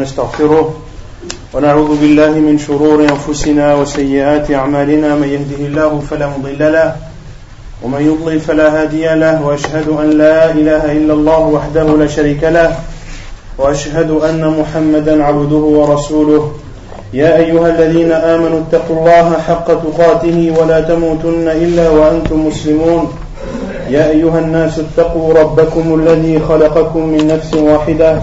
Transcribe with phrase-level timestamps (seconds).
[0.00, 0.74] نستغفره
[1.54, 5.14] ونعوذ بالله من شرور أنفسنا وسيئات أعمالنا.
[5.20, 6.96] من يهده الله فلا مضل له
[7.82, 12.70] ومن يضلل فلا هادي له وأشهد أن لا إله إلا الله وحده لا شريك له
[13.58, 16.52] وأشهد أن محمدا عبده ورسوله.
[17.12, 23.12] يا أيها الذين آمنوا اتقوا الله حق تقاته ولا تموتن إلا وأنتم مسلمون.
[23.90, 28.22] يا أيها الناس اتقوا ربكم الذي خلقكم من نفس واحدة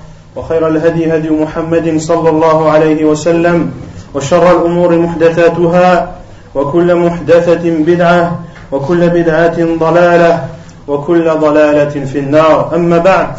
[0.35, 3.71] وخير الهدي هدي محمد صلى الله عليه وسلم
[4.13, 6.15] وشر الأمور محدثاتها
[6.55, 8.39] وكل محدثة بدعة
[8.71, 10.47] وكل بدعة ضلالة
[10.87, 12.75] وكل ضلالة في النار.
[12.75, 13.33] أما بعد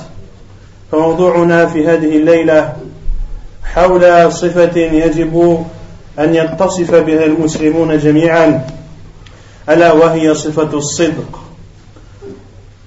[0.92, 2.72] فموضوعنا في هذه الليلة
[3.64, 5.64] حول صفة يجب
[6.18, 8.66] أن يتصف بها المسلمون جميعا
[9.68, 11.38] ألا وهي صفة الصدق.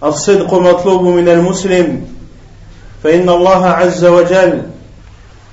[0.03, 2.14] الصدق مطلوب من المسلم
[3.05, 4.61] فإن الله عز وجل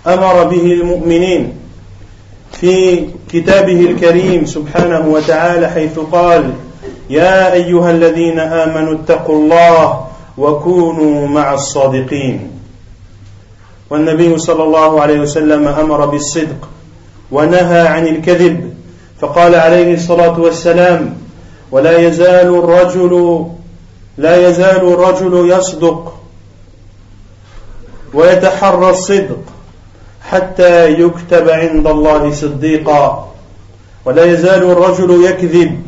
[0.06, 1.52] أمر به المؤمنين
[2.52, 6.52] في كتابه الكريم سبحانه وتعالى حيث قال
[7.10, 10.06] يا أيها الذين آمنوا اتقوا الله
[10.38, 12.50] وكونوا مع الصادقين.
[13.90, 16.68] والنبي صلى الله عليه وسلم أمر بالصدق
[17.32, 18.74] ونهى عن الكذب
[19.20, 21.16] فقال عليه الصلاة والسلام
[21.70, 23.44] ولا يزال الرجل
[24.18, 26.21] لا يزال الرجل يصدق
[28.14, 29.42] ويتحرى الصدق
[30.30, 33.32] حتى يكتب عند الله صديقا.
[34.04, 35.82] ولا يزال الرجل يكذب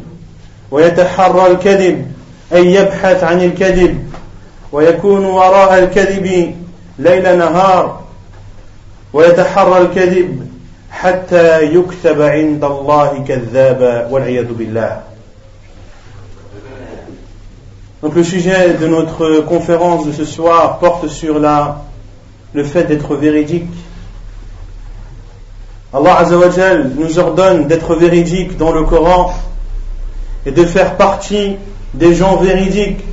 [0.70, 2.12] ويتحرى الكذب
[2.52, 4.12] أي يبحث عن الكذب
[4.72, 6.54] ويكون وراء الكذب
[6.98, 8.00] ليل نهار
[9.12, 10.48] ويتحرى الكذب
[10.90, 15.00] حتى يكتب عند الله كذابا والعياذ بالله.
[18.02, 21.82] Donc le sujet de notre conférence de ce soir porte sur la
[22.54, 23.66] le fait d'être véridique.
[25.92, 26.24] Allah
[26.96, 29.32] nous ordonne d'être véridique dans le Coran
[30.46, 31.56] et de faire partie
[31.92, 33.04] des gens véridiques.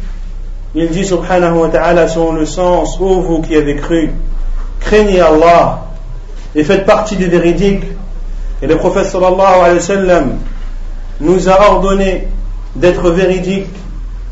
[0.74, 4.12] Il dit subhanahu wa ta'ala selon le sens, ô vous qui avez cru,
[4.80, 5.86] craignez Allah
[6.56, 7.84] et faites partie des véridiques.
[8.62, 10.38] Et le prophète sallallahu alayhi wa sallam
[11.20, 12.28] nous a ordonné
[12.76, 13.66] d'être véridiques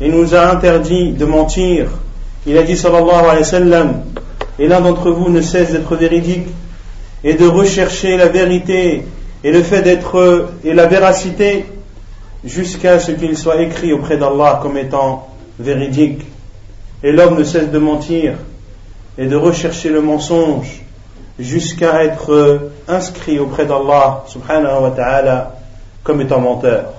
[0.00, 1.88] et nous a interdit de mentir.
[2.46, 4.02] Il a dit sallallahu alayhi wa sallam,
[4.60, 6.46] et l'un d'entre vous ne cesse d'être véridique
[7.24, 9.04] et de rechercher la vérité
[9.42, 11.64] et le fait d'être et la véracité
[12.44, 15.28] jusqu'à ce qu'il soit écrit auprès d'Allah comme étant
[15.58, 16.20] véridique.
[17.02, 18.34] Et l'homme ne cesse de mentir
[19.16, 20.82] et de rechercher le mensonge
[21.38, 25.54] jusqu'à être inscrit auprès d'Allah subhanahu wa ta'ala
[26.04, 26.92] comme étant menteur.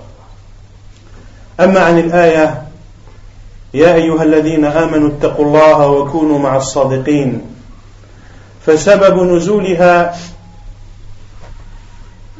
[3.73, 7.41] يا أيها الذين آمنوا اتقوا الله وكونوا مع الصادقين.
[8.65, 10.15] فسبب نزولها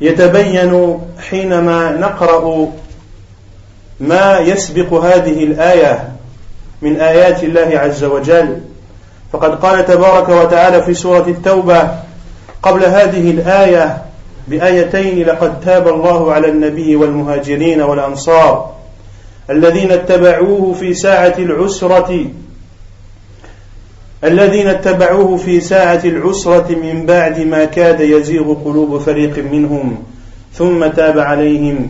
[0.01, 0.99] يتبين
[1.29, 2.67] حينما نقرأ
[3.99, 6.09] ما يسبق هذه الآية
[6.81, 8.61] من آيات الله عز وجل.
[9.33, 11.89] فقد قال تبارك وتعالى في سورة التوبة
[12.63, 14.03] قبل هذه الآية
[14.47, 18.80] بآيتين لقد تاب الله على النبي والمهاجرين والأنصار.
[19.49, 22.25] الذين اتبعوه في ساعة العسرة
[24.23, 30.03] الذين اتبعوه في ساعة العسرة من بعد ما كاد يزيغ قلوب فريق منهم
[30.53, 31.87] ثم تاب عليهم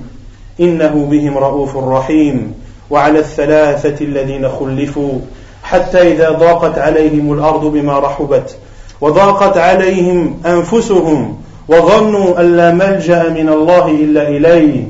[0.59, 2.53] إنه بهم رؤوف رحيم
[2.89, 5.19] وعلى الثلاثة الذين خلفوا
[5.63, 8.57] حتى إذا ضاقت عليهم الأرض بما رحبت
[9.01, 11.37] وضاقت عليهم أنفسهم
[11.67, 14.83] وظنوا أن لا ملجأ من الله إلا إليه.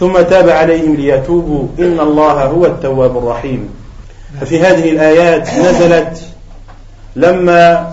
[0.00, 1.66] ثم تاب عليهم ليتوبوا.
[1.78, 3.68] إن الله هو التواب الرحيم.
[4.40, 6.20] ففي هذه الآيات نزلت
[7.16, 7.92] لما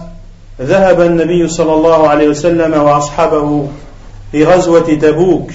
[0.62, 3.68] ذهب النبي صلى الله عليه وسلم وأصحابه
[4.32, 5.52] في غزوة تبوك.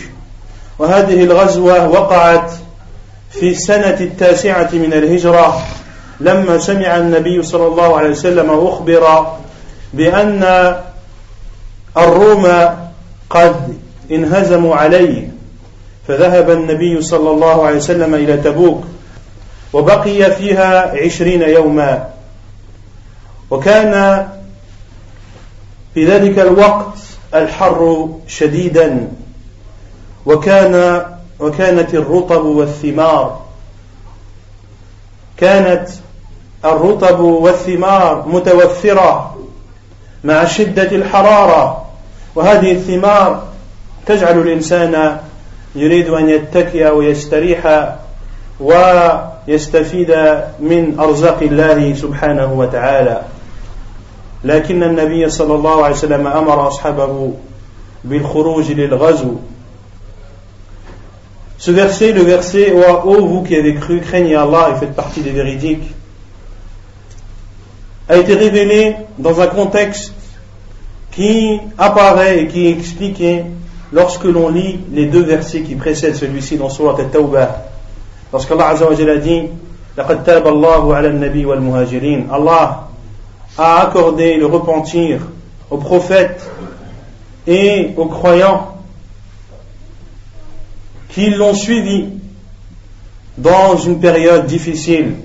[0.78, 2.52] وهذه الغزوة وقعت
[3.30, 5.62] في السنة التاسعة من الهجرة
[6.20, 9.26] لما سمع النبي صلى الله عليه وسلم أخبر
[9.94, 10.74] بأن
[11.96, 12.46] الروم
[13.30, 13.76] قد
[14.10, 15.31] انهزموا عليه.
[16.08, 18.84] فذهب النبي صلى الله عليه وسلم إلى تبوك
[19.72, 22.08] وبقي فيها عشرين يوما.
[23.50, 24.26] وكان
[25.94, 26.98] في ذلك الوقت
[27.34, 29.08] الحر شديدا
[30.26, 31.02] وكان
[31.40, 33.42] وكانت الرطب والثمار.
[35.36, 35.88] كانت
[36.64, 39.36] الرطب والثمار متوفرة
[40.24, 41.86] مع شدة الحرارة
[42.34, 43.42] وهذه الثمار
[44.06, 45.20] تجعل الإنسان
[45.74, 47.92] يريد أن يتكئ ويستريح
[48.60, 50.10] ويستفيد
[50.60, 53.22] من أرزاق الله سبحانه وتعالى
[54.44, 57.32] لكن النبي صلى الله عليه وسلم أمر أصحابه
[58.04, 59.36] بالخروج للغزو
[61.58, 65.30] Ce verset, le verset Ô vous qui avez cru, craignez Allah et faites partie des
[65.30, 65.94] véridiques,
[68.08, 70.12] a été révélé dans un contexte
[71.12, 73.44] qui apparaît et qui est expliqué
[73.91, 77.63] lorsque l'on lit les deux versets qui précèdent celui-ci dans Surat Al-Tawbah.
[78.33, 79.43] Lorsqu'Allah Azza wa a dit
[79.97, 82.89] لقد تاب الله على النبي والمهاجرين Allah
[83.57, 85.21] a accordé le repentir
[85.71, 86.47] aux prophètes
[87.47, 88.77] et aux croyants
[91.09, 92.09] qui l'ont suivi
[93.37, 95.15] dans une période difficile.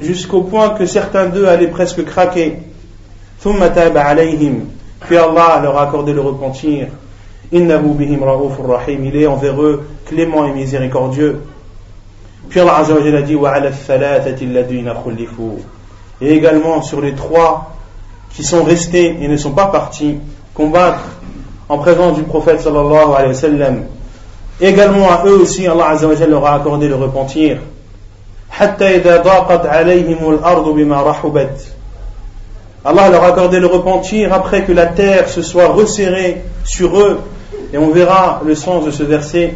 [0.00, 2.58] jusqu'au point que certains d'eux allaient presque craquer.
[3.40, 6.88] Puis Allah leur a accordé le repentir.
[7.52, 11.42] Il est envers eux clément et miséricordieux.
[12.48, 13.36] Puis Allah a dit
[16.20, 17.76] Et également sur les trois
[18.34, 20.16] qui sont restés et ne sont pas partis
[20.54, 21.02] combattre
[21.68, 23.84] en présence du prophète sallallahu alayhi wa sallam.
[24.60, 25.96] Également à eux aussi, Allah
[26.26, 27.58] leur a accordé le repentir.
[32.86, 37.20] Allah leur a accordé le repentir après que la terre se soit resserrée sur eux.
[37.72, 39.54] Et on verra le sens de ce verset.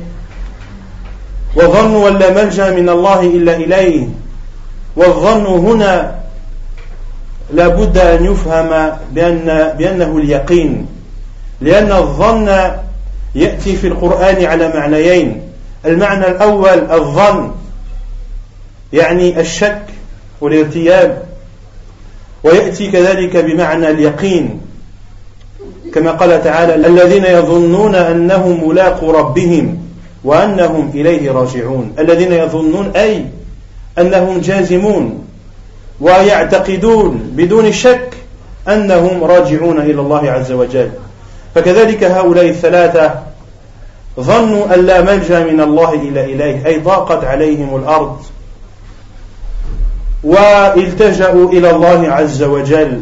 [1.57, 4.09] وظنوا أن لا ملجأ من الله إلا إليه
[4.97, 6.15] والظن هنا
[7.53, 10.87] لابد أن يفهم بأن بأنه اليقين
[11.61, 12.49] لأن الظن
[13.35, 15.43] يأتي في القرآن على معنيين
[15.87, 17.51] المعنى الأول الظن
[18.93, 19.83] يعني الشك
[20.41, 21.23] والارتياب
[22.45, 24.61] ويأتي كذلك بمعنى اليقين
[25.95, 29.79] كما قال تعالى الذين يظنون أنهم ملاقوا ربهم
[30.25, 31.93] وأنهم إليه راجعون.
[31.99, 33.25] الذين يظنون أي
[33.99, 35.25] أنهم جازمون
[36.01, 38.11] ويعتقدون بدون شك
[38.69, 40.91] أنهم راجعون إلى الله عز وجل.
[41.55, 43.15] فكذلك هؤلاء الثلاثة
[44.21, 48.17] ظنوا أن لا ملجأ من الله إلا إليه أي ضاقت عليهم الأرض.
[50.24, 53.02] والتجأوا إلى الله عز وجل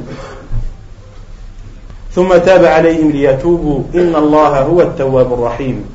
[2.16, 5.86] ثم تاب عليهم ليتوبوا إن الله هو التواب الرحيم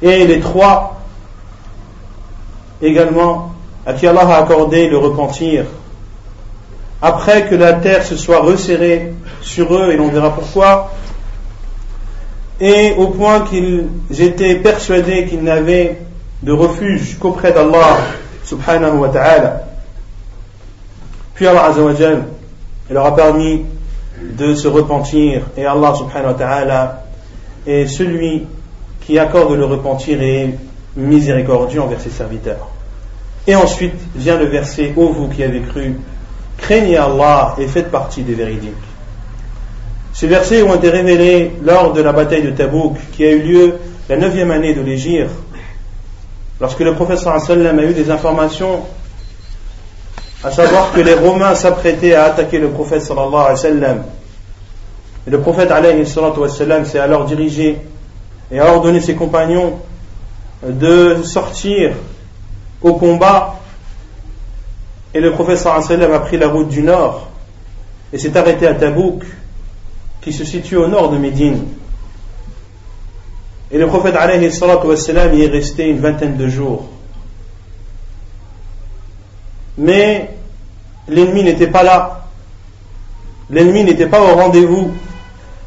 [0.00, 0.96] Et les trois
[2.80, 3.52] également
[3.84, 5.64] à qui Allah a accordé le repentir
[7.02, 10.92] après que la terre se soit resserrée sur eux, et l'on verra pourquoi,
[12.60, 13.88] et au point qu'ils
[14.18, 15.98] étaient persuadés qu'ils n'avaient
[16.42, 17.98] de refuge qu'auprès d'Allah
[18.44, 19.62] subhanahu wa ta'ala.
[21.35, 22.23] Puis Allah azawajal,
[22.89, 23.65] leur a permis
[24.21, 27.03] de se repentir, et Allah subhanahu wa ta'ala
[27.65, 28.43] est celui
[29.01, 30.55] qui accorde le repentir et
[30.95, 32.69] miséricordieux envers ses serviteurs.
[33.47, 35.95] Et ensuite vient le verset Ô vous qui avez cru,
[36.57, 38.73] craignez Allah et faites partie des véridiques.
[40.13, 43.73] Ces versets ont été révélés lors de la bataille de Tabouk qui a eu lieu
[44.07, 45.27] la neuvième année de l'Égir,
[46.61, 48.81] lorsque le prophète a eu des informations
[50.43, 54.03] à savoir que les Romains s'apprêtaient à attaquer le prophète sallallahu alayhi wa sallam.
[55.25, 57.77] Et le prophète alayhi sallam s'est alors dirigé
[58.51, 59.79] et a ordonné ses compagnons
[60.67, 61.93] de sortir
[62.81, 63.55] au combat.
[65.13, 67.29] Et le prophète sallam a pris la route du nord
[68.11, 69.23] et s'est arrêté à Tabouk,
[70.21, 71.63] qui se situe au nord de Médine.
[73.71, 76.89] Et le prophète alayhi y est resté une vingtaine de jours.
[79.77, 80.29] Mais
[81.07, 82.25] l'ennemi n'était pas là.
[83.49, 84.91] L'ennemi n'était pas au rendez-vous.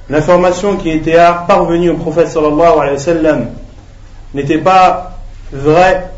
[0.09, 1.17] L'information qui était
[1.49, 3.39] parvenue au prophète sallallahu alayhi wa
[4.35, 5.19] n'était pas
[5.53, 6.11] vraie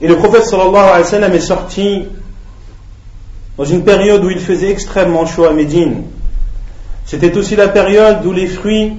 [0.00, 2.04] Et le prophète sallallahu alayhi wa est sorti
[3.56, 6.04] dans une période où il faisait extrêmement chaud à Médine.
[7.04, 8.92] C'était aussi la période où les fruits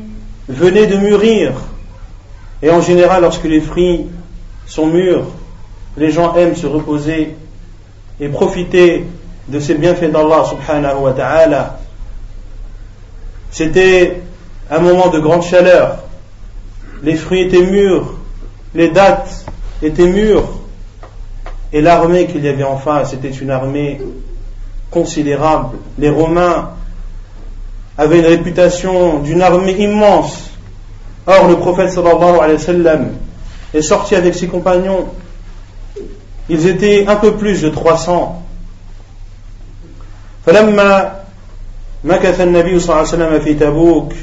[0.49, 1.53] venaient de mûrir.
[2.61, 4.07] Et en général, lorsque les fruits
[4.65, 5.27] sont mûrs,
[5.99, 7.35] les gens aiment se reposer
[8.19, 9.05] et profiter
[9.47, 11.79] de ces bienfaits d'Allah subhanahu wa ta'ala.
[13.51, 14.21] C'était
[14.71, 16.03] un moment de grande chaleur.
[17.03, 18.13] Les fruits étaient mûrs,
[18.73, 19.45] les dates
[19.81, 20.59] étaient mûres,
[21.71, 24.01] Et l'armée qu'il y avait en face était une armée
[24.89, 25.77] considérable.
[25.99, 26.71] Les Romains
[27.97, 30.49] avaient une réputation d'une armée immense.
[31.27, 33.09] Or, le prophète sallallahu alayhi wa sallam
[33.73, 35.05] est sorti avec ses compagnons.
[36.49, 38.43] Ils étaient un peu plus de 300.
[40.45, 41.11] فلما
[42.03, 44.13] مكث النبي صلى الله عليه وسلم في تبوك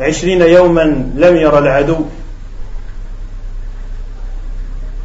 [0.00, 0.82] عشرين يوما
[1.16, 1.96] لم ير العدو.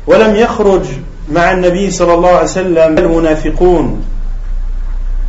[0.07, 0.85] ولم يخرج
[1.31, 4.05] مع النبي صلى الله عليه وسلم المنافقون.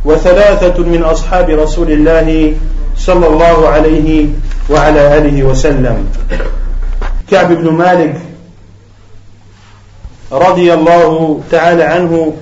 [0.05, 2.53] وثلاثة من أصحاب رسول الله
[2.97, 4.27] صلى الله عليه
[4.69, 6.07] وعلى آله وسلم.
[7.31, 8.21] كعب بن مالك
[10.35, 12.33] رضي الله تعالى عنه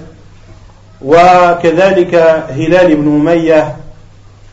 [1.01, 2.15] وكذلك
[2.49, 3.75] هلال بن أمية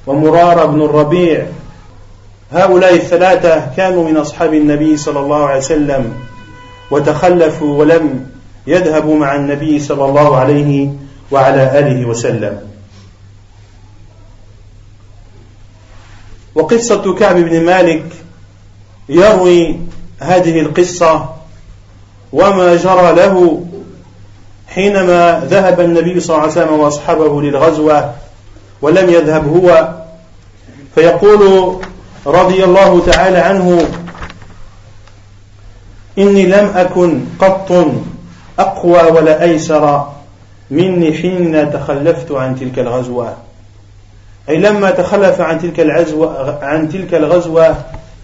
[0.07, 1.47] ومرارة بن الربيع
[2.53, 6.13] هؤلاء الثلاثة كانوا من أصحاب النبي صلى الله عليه وسلم
[6.91, 8.27] وتخلفوا ولم
[8.67, 10.91] يذهبوا مع النبي صلى الله عليه
[11.31, 12.61] وعلى آله وسلم.
[16.55, 18.05] وقصة كعب بن مالك
[19.09, 19.77] يروي
[20.21, 21.40] هذه القصة
[22.33, 23.65] وما جرى له
[24.69, 28.15] حينما ذهب النبي صلى الله عليه وسلم وأصحابه للغزوة
[28.83, 29.95] ولم يذهب هو
[30.95, 31.75] فيقول
[32.27, 33.89] رضي الله تعالى عنه
[36.19, 37.87] إني لم أكن قط
[38.59, 40.09] أقوى ولا أيسر
[40.71, 43.37] مني حين تخلفت عن تلك الغزوة.
[44.49, 47.77] أي لما تخلف عن تلك الغزوه عن تلك الغزوة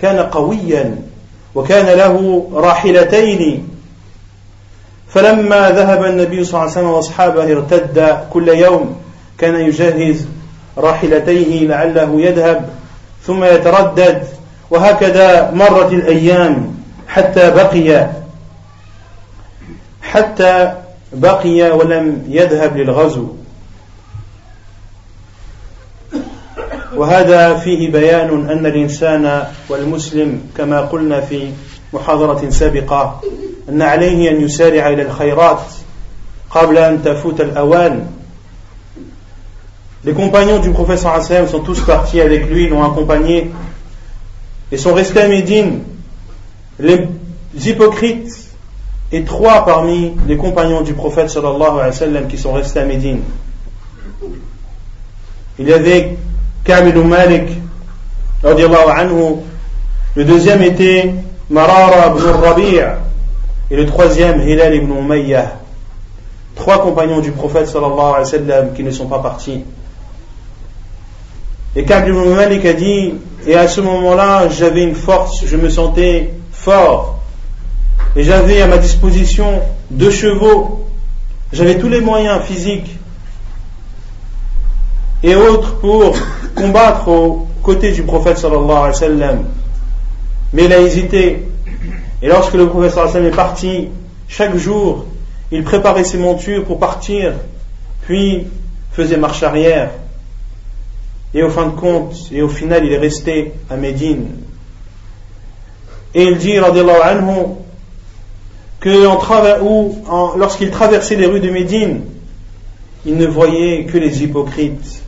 [0.03, 0.99] كان قويا
[1.55, 3.69] وكان له راحلتين
[5.17, 8.97] فلما ذهب النبي صلى الله عليه وسلم وأصحابه ارتد كل يوم
[9.39, 10.27] كان يجهز
[10.79, 12.69] راحلتيه لعله يذهب
[13.27, 14.25] ثم يتردد
[14.71, 16.75] وهكذا مرت الأيام
[17.09, 18.11] حتى بقي.
[20.03, 20.73] حتى
[21.13, 23.27] بقي ولم يذهب للغزو.
[26.97, 31.51] وهذا فيه بيان أن الإنسان والمسلم كما قلنا في
[31.93, 33.21] محاضرة سابقة
[33.70, 35.62] أن عليه أن يسارع إلى الخيرات
[36.50, 38.06] قبل أن تفوت الأوان
[40.04, 43.52] Les compagnons du prophète sallam sont tous partis avec lui, l'ont accompagné
[44.72, 45.84] et sont restés à Médine.
[46.80, 47.08] Les
[47.64, 48.50] hypocrites
[49.12, 52.86] et trois parmi les compagnons du prophète sallallahu alayhi wa sallam qui sont restés à
[52.86, 53.22] Médine.
[55.60, 56.18] Il y avait
[56.64, 57.50] Kamil Malik,
[58.44, 59.36] anhu.
[60.16, 61.14] Le deuxième était
[61.52, 62.80] Marara ibn Rabi'
[63.71, 65.53] et le troisième, Hilal ibn Umayyah.
[66.55, 69.65] Trois compagnons du prophète sallallahu alayhi wa sallam qui ne sont pas partis.
[71.75, 73.15] Et Ka'b ibn Malik a dit,
[73.47, 77.21] et à ce moment-là, j'avais une force, je me sentais fort.
[78.15, 80.87] Et j'avais à ma disposition deux chevaux.
[81.53, 82.97] J'avais tous les moyens physiques
[85.23, 86.17] et autres pour
[86.55, 89.45] combattre aux côtés du prophète sallallahu alayhi wa sallam.
[90.53, 91.46] Mais il a hésité
[92.27, 93.87] et lorsque le professeur Hassan est parti,
[94.27, 95.07] chaque jour,
[95.53, 97.35] il préparait ses montures pour partir,
[98.05, 98.49] puis
[98.91, 99.93] faisait marche arrière.
[101.33, 104.27] Et au fin de compte, et au final, il est resté à Médine.
[106.17, 107.47] Et il dit, anhu,
[108.81, 112.01] que lorsqu'il traversait les rues de Médine,
[113.05, 115.01] il ne voyait que les hypocrites.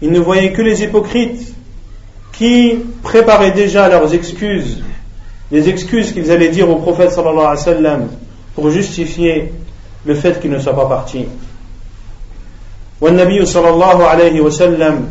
[0.00, 1.52] Il ne voyait que les hypocrites
[2.32, 4.82] qui préparaient déjà leurs excuses
[5.51, 8.07] les excuses qu'ils allaient dire au prophète sallallahu alayhi wa sallam
[8.55, 9.53] pour justifier
[10.05, 11.25] le fait qu'il ne soit pas parti.
[13.01, 15.09] والنبي صلى الله عليه وسلم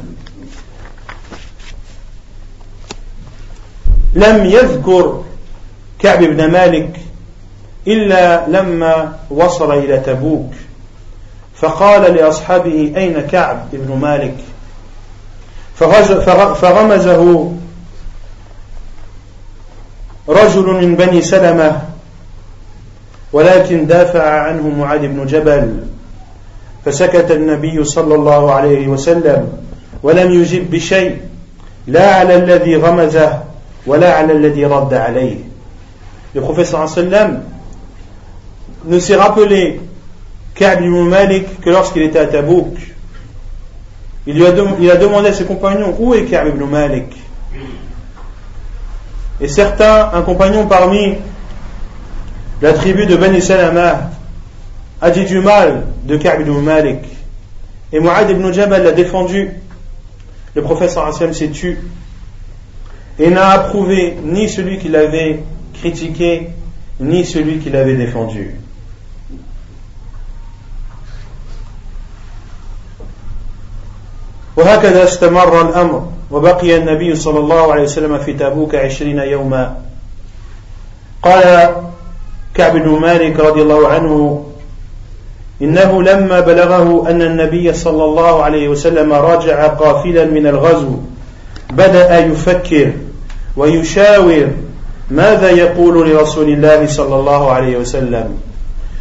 [4.15, 5.23] لم يذكر
[5.99, 7.01] كعب بن مالك
[7.87, 10.51] إلا لما وصل إلى تبوك
[11.55, 14.37] فقال لأصحابه أين كعب بن مالك
[16.55, 17.53] فغمزه
[20.30, 21.82] رجل من بني سلمة
[23.34, 25.84] ولكن دافع عنه معاذ بن جبل
[26.86, 29.50] فسكت النبي صلى الله عليه وسلم
[30.04, 31.18] ولم يجب بشيء
[31.88, 33.44] لا على الذي غمزه
[33.88, 35.38] ولا على الذي رد عليه
[36.34, 37.42] Le prophète sallam
[38.86, 39.82] ne s'est rappelé
[40.56, 42.74] Ka'b ibn Malik que lorsqu'il était à Tabouk.
[44.28, 47.08] Il, lui a, il a demandé à ses compagnons où est Ka'b ibn Malik
[49.42, 51.16] Et certains, un compagnon parmi
[52.62, 54.12] la tribu de Bani Salama,
[55.02, 57.00] a dit du mal de Ka'b Malik.
[57.92, 59.50] Et Mu'ad ibn Jabal l'a défendu.
[60.54, 61.80] Le professeur Hassan s'est tu
[63.18, 65.40] et n'a approuvé ni celui qui l'avait
[65.74, 66.50] critiqué,
[67.00, 68.56] ni celui qui l'avait défendu.
[74.58, 75.06] وهكذا
[76.32, 79.76] وبقي النبي صلى الله عليه وسلم في تابوك عشرين يوما.
[81.24, 81.70] قال
[82.54, 84.46] كعب بن مالك رضي الله عنه
[85.62, 90.96] إنه لما بلغه أن النبي صلى الله عليه وسلم رجع قافلا من الغزو
[91.74, 92.92] بدأ يفكر
[93.58, 94.48] ويشاور
[95.12, 98.38] ماذا يقول لرسول الله صلى الله عليه وسلم.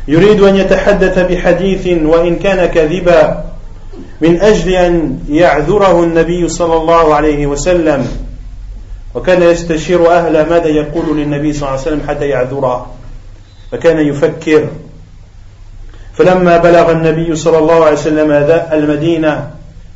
[0.09, 3.45] يريد أن يتحدث بحديث وإن كان كذبا
[4.21, 8.09] من أجل أن يعذره النبي صلى الله عليه وسلم.
[9.15, 12.87] وكان يستشير أهل ماذا يقول للنبي صلى الله عليه وسلم حتى يعذره.
[13.73, 14.69] فكان يفكر.
[16.15, 18.31] فلما بلغ النبي صلى الله عليه وسلم
[18.73, 19.51] المدينة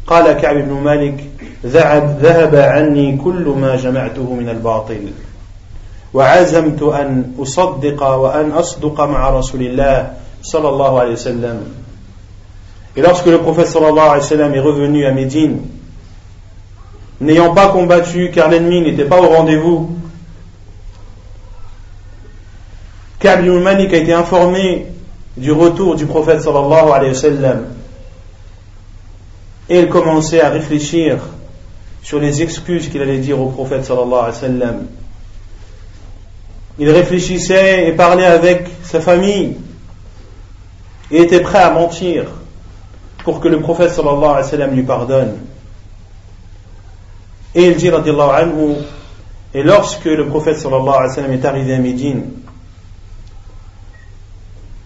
[0.06, 1.24] قال كعب بن مالك
[1.66, 5.12] ذهب عني كل ما جمعته من الباطل.
[6.14, 10.10] وعزمت أن أصدق وأن أصدق مع رسول الله
[10.42, 11.83] صلى الله عليه وسلم.
[12.96, 15.60] Et lorsque le prophète sallallahu alayhi wa sallam est revenu à Médine,
[17.20, 19.90] n'ayant pas combattu car l'ennemi n'était pas au rendez-vous,
[23.18, 24.86] Ka'b ibn a été informé
[25.36, 27.64] du retour du prophète sallallahu alayhi wa sallam
[29.68, 31.18] et il commençait à réfléchir
[32.02, 34.86] sur les excuses qu'il allait dire au prophète sallallahu alayhi wa sallam.
[36.78, 39.56] Il réfléchissait et parlait avec sa famille
[41.10, 42.26] et était prêt à mentir
[43.24, 45.38] pour que le prophète sallallahu alayhi lui pardonne.
[47.54, 48.74] Et il dit anhu,
[49.54, 52.24] et lorsque le prophète sallallahu alayhi est arrivé à Médine,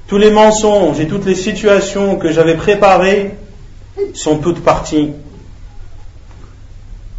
[0.06, 3.34] tous les mensonges et toutes les situations que j'avais préparées
[4.14, 5.10] sont toutes parties.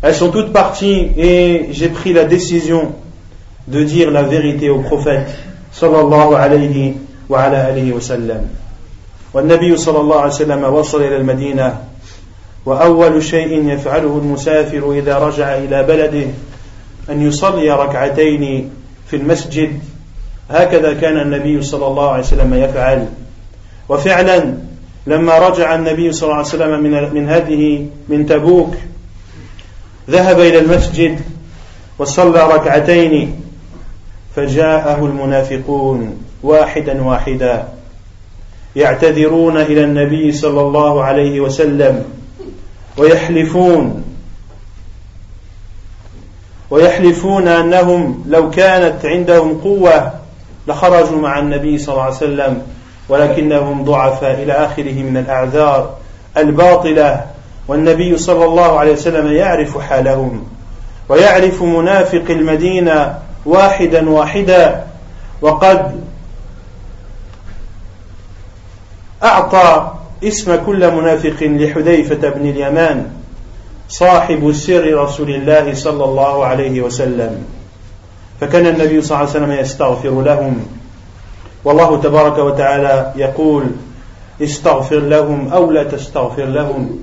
[0.02, 2.96] Elles sont toutes parties et j'ai pris la décision
[3.68, 5.30] de dire la vérité au prophète
[5.72, 6.96] sallallahu alayhi
[7.28, 8.00] wa ala alihi wa.
[9.34, 11.82] والنبي صلى الله عليه وسلم وصل إلى المدينة
[12.66, 16.28] وأول شيء يفعله المسافر إذا رجع إلى بلده
[17.10, 18.70] أن يصلي ركعتين
[19.08, 19.80] في المسجد.
[20.50, 23.08] هكذا كان النبي صلى الله عليه وسلم يفعل.
[23.90, 24.54] وفعلا
[25.08, 28.76] لما رجع النبي صلى الله عليه وسلم من من هذه من تبوك
[30.10, 31.20] ذهب إلى المسجد
[32.00, 33.42] وصلى ركعتين
[34.36, 37.79] فجاءه المنافقون واحدا واحدا.
[38.76, 42.06] يعتذرون إلى النبي صلى الله عليه وسلم
[42.98, 44.04] ويحلفون.
[46.70, 50.14] ويحلفون أنهم لو كانت عندهم قوة
[50.68, 52.62] لخرجوا مع النبي صلى الله عليه وسلم
[53.10, 55.94] ولكنهم ضعفاء إلى آخره من الأعذار
[56.38, 57.26] الباطلة.
[57.68, 60.44] والنبي صلى الله عليه وسلم يعرف حالهم
[61.10, 64.84] ويعرف منافق المدينة واحدا واحدا
[65.42, 66.02] وقد
[69.24, 69.92] أعطى
[70.24, 73.08] اسم كل منافق لحذيفة بن اليمان
[73.90, 77.44] صاحب سر رسول الله صلى الله عليه وسلم.
[78.42, 80.66] فكان النبي صلى الله عليه وسلم يستغفر لهم.
[81.64, 83.64] والله تبارك وتعالى يقول
[84.42, 87.00] استغفر لهم أو لا تستغفر لهم.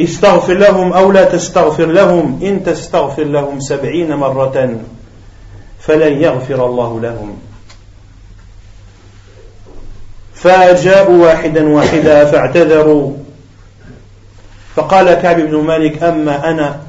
[0.00, 4.78] استغفر لهم أو لا تستغفر لهم إن تستغفر لهم سبعين مرة
[5.80, 7.36] فلن يغفر الله لهم.
[10.42, 13.12] فجاءوا واحدا واحدا فاعتذروا.
[14.76, 16.80] فقال كعب بن مالك أما أنا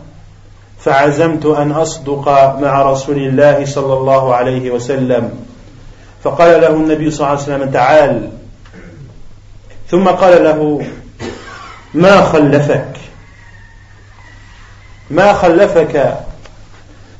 [0.79, 2.29] فعزمت أن أصدق
[2.61, 5.31] مع رسول الله صلى الله عليه وسلم.
[6.23, 8.29] فقال له النبي صلى الله عليه وسلم تعال.
[9.89, 10.85] ثم قال له
[11.93, 12.93] ما خلفك؟
[15.11, 16.17] ما خلفك؟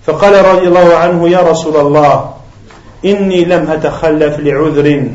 [0.05, 2.33] فقال رضي الله عنه يا رسول الله
[3.05, 5.09] إني لم أتخلف لعذر.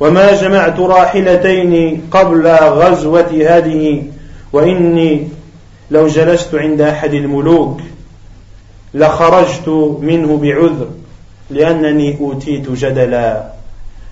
[0.00, 4.02] وما جمعت راحلتين قبل غزوة هذه
[4.52, 5.28] وإني
[5.90, 7.80] لو جلست عند أحد الملوك
[8.94, 9.68] لخرجت
[10.00, 10.88] منه بعذر
[11.50, 13.44] لأنني أوتيت جدلا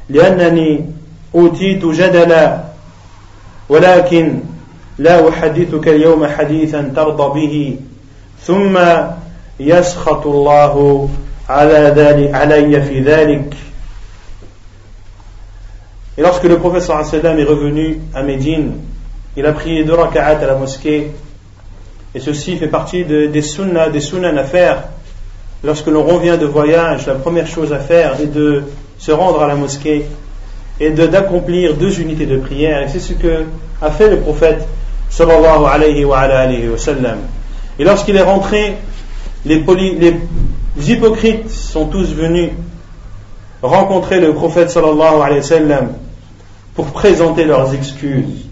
[0.09, 0.85] لأنني
[1.35, 2.65] أوتيت جدلا
[3.69, 4.39] ولكن
[4.99, 7.77] لا أحدثك اليوم حديثا ترضى به
[8.47, 8.79] ثم
[9.61, 11.09] يسخط الله
[11.49, 13.55] على ذلك علي في ذلك
[16.19, 18.75] Et lorsque le prophète sallam est revenu à Médine,
[19.37, 21.11] il a prié deux raka'at à la mosquée.
[22.15, 24.85] Et ceci fait partie de, des sunnas, des sunnahs à faire.
[25.65, 28.65] Lorsque l'on revient de voyage, la première chose à faire est de
[28.99, 30.05] se rendre à la mosquée
[30.81, 32.83] et d'accomplir deux unités de prière.
[32.83, 33.45] Et c'est ce que
[33.81, 34.67] a fait le prophète
[35.09, 36.29] sallallahu alayhi wa.
[37.79, 38.75] Et lorsqu'il est rentré,
[39.47, 39.65] les
[40.87, 42.51] hypocrites sont tous venus
[43.63, 45.93] rencontrer le prophète sallallahu alayhi wa sallam
[46.75, 48.47] pour présenter leurs excuses.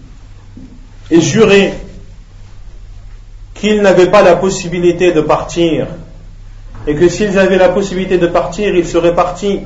[1.11, 1.73] et juré
[3.53, 5.87] qu'ils n'avaient pas la possibilité de partir
[6.87, 9.59] et que s'ils avaient la possibilité de partir, ils seraient partis.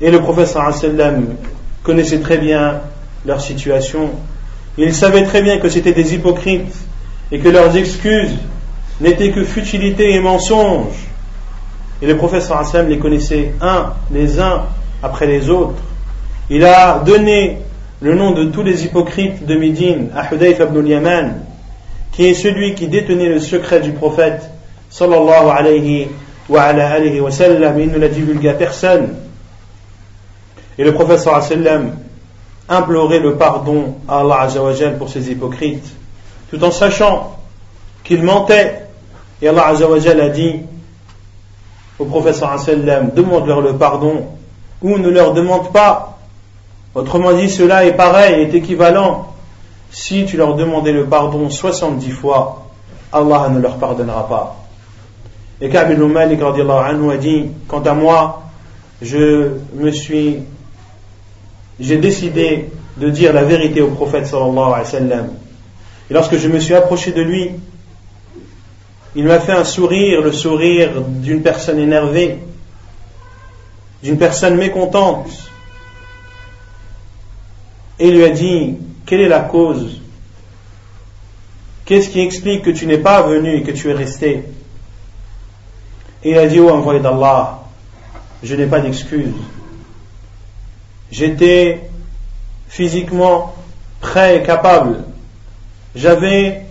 [0.00, 1.34] Et le professeur sallam
[1.82, 2.80] connaissait très bien
[3.26, 4.10] leur situation.
[4.78, 6.74] Il savait très bien que c'était des hypocrites
[7.32, 8.36] et que leurs excuses
[9.00, 11.09] n'étaient que futilité et mensonges.
[12.02, 14.64] Et le sallam les connaissait un, les uns
[15.02, 15.82] après les autres.
[16.48, 17.58] Il a donné
[18.00, 21.44] le nom de tous les hypocrites de Médine à Hudayf ibn al-Yaman,
[22.12, 24.50] qui est celui qui détenait le secret du prophète
[24.88, 26.08] sallallahu alayhi
[26.48, 29.14] wa ala alihi wa sallam, il ne l'a divulgué à personne.
[30.78, 31.96] Et le prophète sallallahu alayhi wa sallam
[32.68, 35.92] implorait le pardon à Allah azawajal pour ces hypocrites,
[36.50, 37.36] tout en sachant
[38.02, 38.86] qu'ils mentaient.
[39.42, 40.56] Et Allah azawajal a dit
[42.00, 44.24] au wa sallam, demande-leur le pardon,
[44.82, 46.18] ou ne leur demande pas.
[46.94, 49.34] Autrement dit, cela est pareil, est équivalent.
[49.90, 52.70] Si tu leur demandais le pardon 70 fois,
[53.12, 54.56] Allah ne leur pardonnera pas.
[55.60, 58.42] Et Ka'b a dit Quant à moi,
[59.02, 60.38] je me suis.
[61.78, 65.16] J'ai décidé de dire la vérité au prophète sallallahu alayhi wa.
[66.10, 67.50] Et lorsque je me suis approché de lui,
[69.14, 72.38] il m'a fait un sourire, le sourire d'une personne énervée,
[74.02, 75.30] d'une personne mécontente.
[77.98, 80.00] Et il lui a dit Quelle est la cause?
[81.84, 84.44] Qu'est-ce qui explique que tu n'es pas venu et que tu es resté?
[86.22, 87.60] Et il a dit, oh envoyé d'Allah,
[88.42, 89.34] je n'ai pas d'excuse.
[91.10, 91.80] J'étais
[92.68, 93.54] physiquement
[94.00, 95.04] prêt et capable.
[95.96, 96.62] J'avais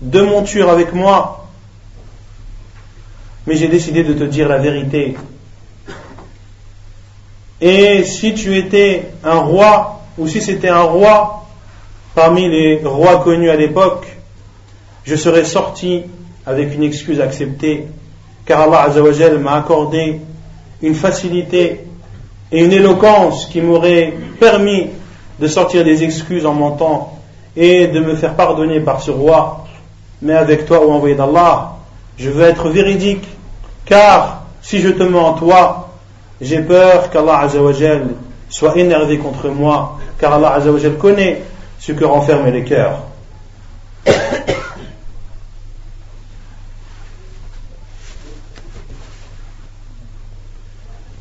[0.00, 1.47] deux montures avec moi.
[3.48, 5.16] Mais j'ai décidé de te dire la vérité.
[7.62, 11.46] Et si tu étais un roi, ou si c'était un roi
[12.14, 14.06] parmi les rois connus à l'époque,
[15.04, 16.02] je serais sorti
[16.44, 17.86] avec une excuse acceptée
[18.44, 20.20] car Allah Azzawajal m'a accordé
[20.82, 21.86] une facilité
[22.52, 24.88] et une éloquence qui m'aurait permis
[25.40, 27.18] de sortir des excuses en mentant
[27.56, 29.64] et de me faire pardonner par ce roi.
[30.20, 31.78] Mais avec toi, ô envoyé d'Allah,
[32.18, 33.26] je veux être véridique,
[33.87, 35.89] car si je te mens toi,
[36.41, 38.07] j'ai peur qu'Allah Azzawajal
[38.49, 41.41] soit énervé contre moi, car Allah Azzawajal connaît
[41.79, 42.99] ce que renferment les cœurs.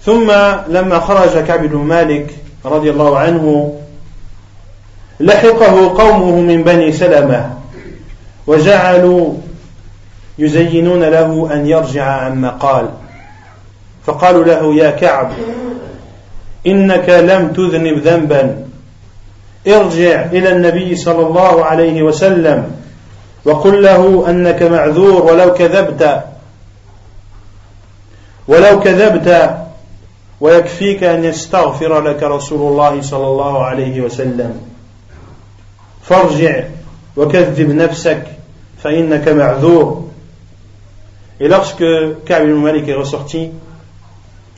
[0.04, 0.30] ثم
[0.68, 3.74] لما خرج كعب بن مالك رضي الله عنه
[5.20, 7.50] لحقه قومه من بني سلمة
[8.46, 9.35] وجعلوا
[10.39, 12.89] يزينون له أن يرجع عما قال.
[14.06, 15.32] فقالوا له يا كعب
[16.67, 18.63] إنك لم تذنب ذنبا.
[19.67, 22.71] ارجع إلى النبي صلى الله عليه وسلم
[23.45, 26.23] وقل له أنك معذور ولو كذبت
[28.47, 29.58] ولو كذبت
[30.41, 34.62] ويكفيك أن يستغفر لك رسول الله صلى الله عليه وسلم.
[36.04, 36.63] فارجع
[37.17, 38.23] وكذب نفسك
[38.84, 40.06] فإنك معذور.
[41.39, 41.84] Et lorsque
[42.26, 43.52] Ka'b Malik est ressorti,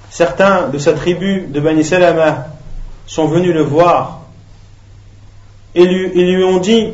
[0.09, 2.47] certains de sa tribu de Bani Salama
[3.05, 4.21] sont venus le voir
[5.75, 6.93] et lui, ils lui ont dit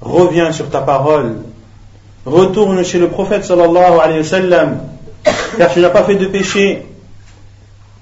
[0.00, 1.38] Reviens sur ta parole,
[2.24, 4.66] retourne chez le prophète sallallahu alayhi wa
[5.56, 6.86] car tu n'as pas fait de péché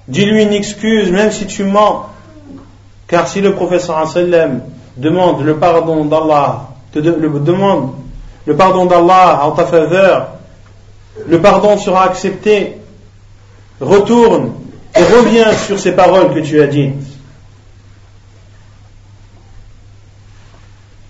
[0.07, 2.05] Dis-lui une excuse, même si tu mens.
[3.07, 4.61] Car si le professeur sallam
[4.95, 7.91] demande le pardon d'Allah, demande
[8.45, 10.27] le pardon d'Allah en ta faveur,
[11.26, 12.76] le pardon sera accepté.
[13.80, 14.54] Retourne
[14.94, 16.92] et reviens sur ces paroles que tu as dites.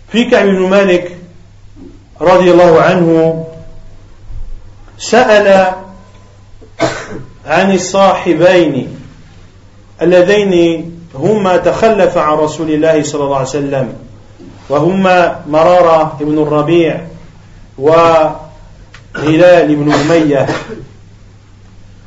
[0.08, 1.06] Puis Ka'b ibn Malik,
[2.20, 3.44] radiallahu anhu,
[5.02, 5.74] سأل
[7.46, 8.96] عن الصاحبين
[10.02, 10.54] اللذين
[11.14, 13.94] هما تخلف عن رسول الله صلى الله عليه وسلم
[14.68, 17.00] وهما مرارة بن الربيع
[19.17, 20.45] وهلال بن أمية.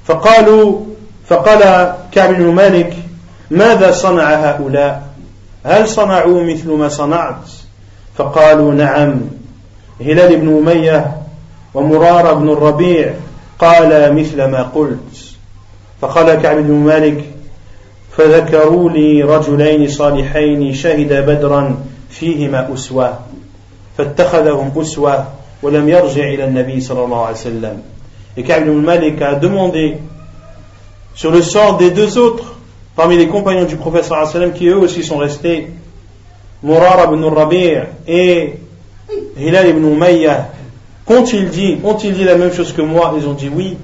[0.05, 0.81] فقالوا
[1.27, 2.97] فقال كعب بن مالك
[3.51, 5.03] ماذا صنع هؤلاء؟
[5.65, 7.51] هل صنعوا مثل ما صنعت؟
[8.17, 9.21] فقالوا نعم.
[10.01, 11.17] هلال بن أمية
[11.75, 13.15] ومرارة بن الربيع
[13.59, 15.37] قال مثل ما قلت.
[16.01, 17.25] فقال كعب بن مالك
[18.17, 21.77] فذكروا لي رجلين صالحين شهد بدرا
[22.11, 23.19] فيهما أسوة
[23.99, 25.27] فاتخذهم أسوة
[25.64, 27.82] ولم يرجع إلى النبي صلى الله عليه وسلم
[28.38, 29.98] Et Ka'b ibn Malik a demandé
[31.14, 32.56] sur le sort des deux autres
[32.96, 35.68] parmi les compagnons du prophète sallallahu alayhi wa sallam qui eux aussi sont restés.
[36.62, 38.60] Murara ibn Rabi' et
[39.38, 40.50] Hilal ibn Umayyah,
[41.06, 43.78] qu'ont-ils dit Ont-ils dit la même chose que moi Ils ont dit oui.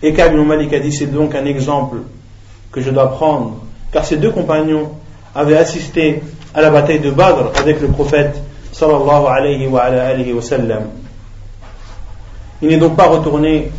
[0.00, 1.98] Et Ka'b ibn Malik a dit c'est donc un exemple
[2.70, 3.56] que je dois prendre,
[3.90, 4.90] car ces deux compagnons
[5.34, 6.22] avaient assisté
[6.54, 8.40] à la bataille de Badr avec le prophète
[8.73, 10.83] sallallahu alayhi wa, alayhi wa sallam.
[12.61, 13.71] Il n'est donc pas retourné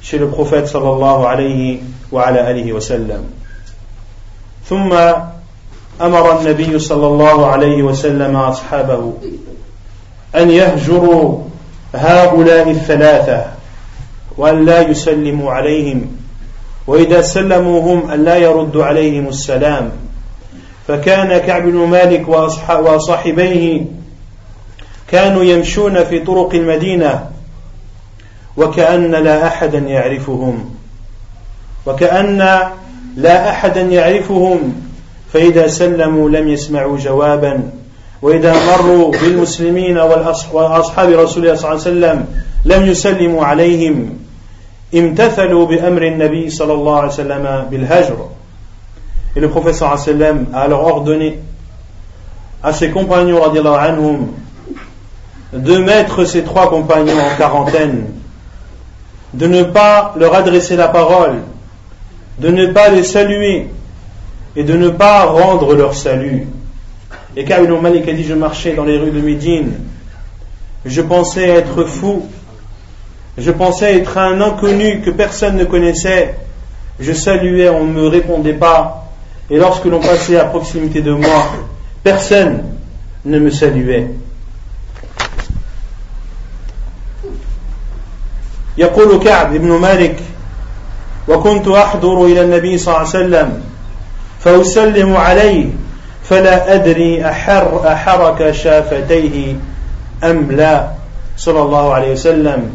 [0.00, 1.80] chez le prophète sallallahu alayhi
[2.10, 3.24] wa alayhi wa sallam.
[4.66, 4.92] ثم
[6.00, 9.12] أمر النبي صلى الله عليه وسلم أصحابه
[10.36, 11.38] أن يهجروا
[11.94, 13.44] هؤلاء الثلاثة
[14.36, 16.16] وأن لا يسلموا عليهم
[16.86, 19.90] وإذا سلموا هم أن لا يردوا عليهم السلام
[20.88, 22.28] فكان كعب بن مالك
[22.68, 23.84] وصاحبيه
[25.08, 27.30] كانوا يمشون في طرق المدينة
[28.56, 30.74] وكأن لا أحدا يعرفهم.
[31.86, 32.38] وكأن
[33.16, 34.82] لا أحدا يعرفهم.
[35.32, 37.70] فإذا سلموا لم يسمعوا جوابا.
[38.22, 39.98] وإذا مروا بالمسلمين
[40.52, 42.26] وأصحاب رسول الله صلى الله عليه وسلم
[42.64, 44.18] لم يسلموا عليهم
[44.94, 48.28] امتثلوا بأمر النبي صلى الله عليه وسلم بالهجر.
[49.36, 51.38] Et le prophète sallam a alors ordonné
[52.62, 54.28] à ses compagnons anhum,
[55.56, 58.06] de mettre ces trois compagnons en quarantaine,
[59.32, 61.36] de ne pas leur adresser la parole,
[62.38, 63.68] de ne pas les saluer
[64.54, 66.46] et de ne pas rendre leur salut.
[67.36, 69.72] Et Ka'b Malik a dit Je marchais dans les rues de Médine,
[70.84, 72.26] je pensais être fou,
[73.38, 76.34] je pensais être un inconnu que personne ne connaissait,
[77.00, 79.10] je saluais, on ne me répondait pas,
[79.50, 81.46] et lorsque l'on passait à proximité de moi,
[82.02, 82.62] personne
[83.24, 84.08] ne me saluait.
[88.78, 90.16] يقول كعب بن مالك
[91.28, 93.62] وكنت أحضر إلى النبي صلى الله عليه وسلم
[94.40, 95.66] فأسلم عليه
[96.24, 99.54] فلا أدري أحر أحرك شافتيه
[100.24, 100.88] أم لا.
[101.36, 102.70] صلى الله عليه وسلم.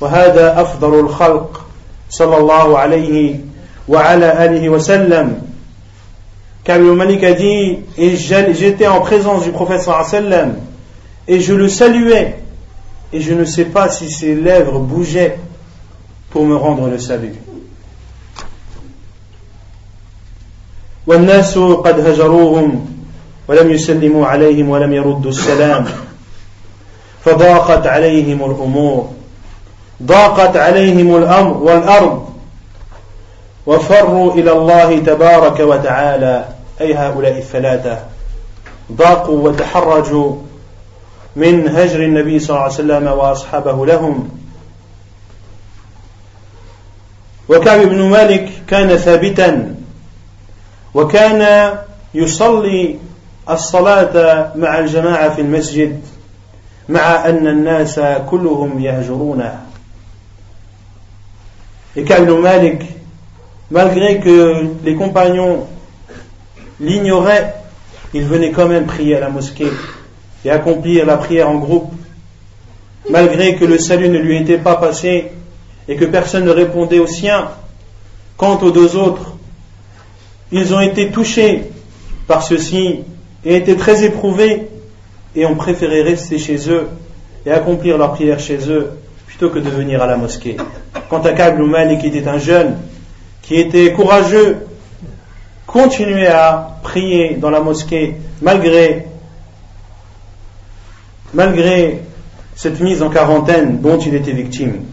[0.00, 1.66] وهذا أفضل الخلق
[2.10, 3.36] صلى الله عليه
[3.88, 5.42] وعلى آله وسلم.
[6.64, 10.56] Kabil Malik a dit, j'étais en présence du prophète sallam,
[11.28, 12.39] et je le saluais,
[13.13, 15.37] et je ne sais pas si ses lèvres bougeaient
[16.29, 17.35] pour me rendre le salut.
[21.07, 22.85] والناس قد هجروهم
[23.47, 25.85] ولم يسلموا عليهم ولم يردوا السلام
[27.25, 29.09] فضاقت عليهم الامور
[30.03, 32.29] ضاقت عليهم الامر والارض
[33.65, 36.45] وفروا الى الله تبارك وتعالى
[36.81, 37.99] اي هؤلاء الثلاثه
[38.91, 40.35] ضاقوا وتحرجوا
[41.36, 44.28] من هجر النبي صلى الله عليه وسلم وأصحابه لهم.
[47.48, 49.74] وكعب بن مالك كان ثابتا
[50.94, 51.72] وكان
[52.14, 52.96] يصلي
[53.50, 56.00] الصلاة مع الجماعة في المسجد
[56.88, 59.58] مع أن الناس كلهم يهجرونه.
[61.96, 62.84] Et Ka'b Malik,
[63.70, 65.66] malgré que les compagnons
[66.78, 67.54] l'ignoraient,
[68.14, 69.72] il venait quand même prier à la mosquée.
[70.44, 71.92] Et accomplir la prière en groupe,
[73.08, 75.32] malgré que le salut ne lui était pas passé
[75.88, 77.48] et que personne ne répondait au sien.
[78.36, 79.34] Quant aux deux autres,
[80.52, 81.64] ils ont été touchés
[82.26, 83.00] par ceci
[83.44, 84.68] et étaient très éprouvés
[85.36, 86.88] et ont préféré rester chez eux
[87.46, 88.90] et accomplir leur prière chez eux
[89.26, 90.56] plutôt que de venir à la mosquée.
[91.08, 91.58] Quant à Ka'b
[92.00, 92.76] qui était un jeune,
[93.42, 94.58] qui était courageux,
[95.66, 99.06] continuait à prier dans la mosquée malgré,
[101.33, 102.03] malgré
[102.55, 104.85] cette mise en quarantaine dont il était victime.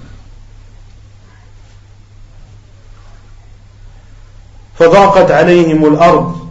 [4.79, 6.49] فضاقت عليهم الأرض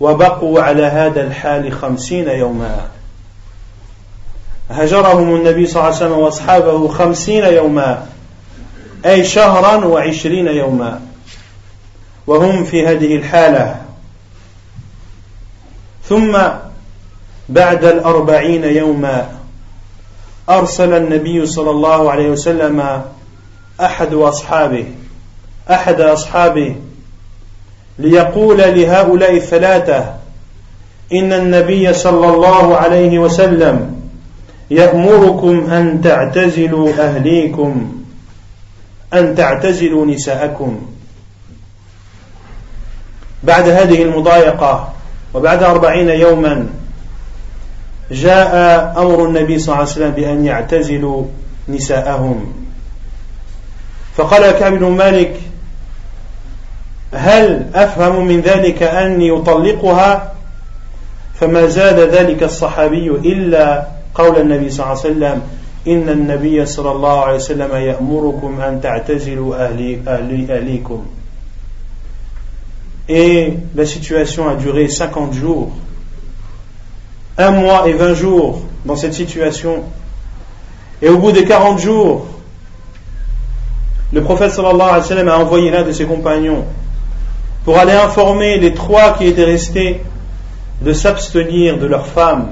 [0.00, 2.88] وبقوا على هذا الحال خمسين يوما
[4.70, 8.06] هجرهم النبي صلى الله عليه وسلم وأصحابه خمسين يوما
[9.06, 11.00] أي شهرا وعشرين يوما
[12.26, 13.82] وهم في هذه الحالة
[16.08, 16.38] ثم
[17.49, 19.29] بعد الأربعين يوما
[20.49, 23.01] أرسل النبي صلى الله عليه وسلم
[23.81, 24.85] أحد أصحابه
[25.69, 26.75] أحد أصحابه
[27.99, 30.13] ليقول لهؤلاء الثلاثة
[31.13, 34.01] إن النبي صلى الله عليه وسلم
[34.69, 37.93] يأمركم أن تعتزلوا أهليكم
[39.13, 40.81] أن تعتزلوا نساءكم.
[43.43, 44.93] بعد هذه المضايقة
[45.33, 46.67] وبعد أربعين يوما
[48.11, 48.53] جاء
[48.97, 51.23] أمر النبي صلى الله عليه وسلم بأن يعتزلوا
[51.69, 52.53] نساءهم.
[54.15, 55.35] فقال كعب بن مالك
[57.13, 60.33] هل أفهم من ذلك أني أطلقها؟
[61.39, 65.41] فما زاد ذلك الصحابي إلا قول النبي صلى الله عليه وسلم
[65.87, 71.05] إن النبي صلى الله عليه وسلم يأمركم أن تعتزلوا أهلي أهلي أهليكم.
[73.09, 75.71] Et la situation a duré 50 jours,
[77.37, 79.83] un mois et 20 jours dans cette situation.
[81.01, 82.27] Et au bout des 40 jours,
[84.11, 86.65] le prophète sallallahu alayhi wa a envoyé l'un de ses compagnons
[87.65, 90.01] pour aller informer les trois qui étaient restés
[90.81, 92.47] de s'abstenir de leurs femmes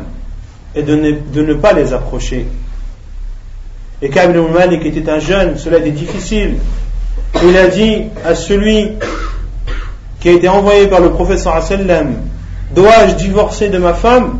[0.75, 2.45] et de ne, de pas les approcher.
[4.01, 6.55] Et Ka'b ibn Malik était un jeune, cela était difficile.
[7.43, 8.91] Il a dit à celui
[10.19, 12.15] qui a été envoyé par le prophète sallam,
[12.73, 14.39] dois-je divorcer de ma femme?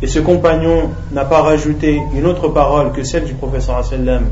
[0.00, 4.26] Et ce compagnon n'a pas rajouté une autre parole que celle du prophète sallam.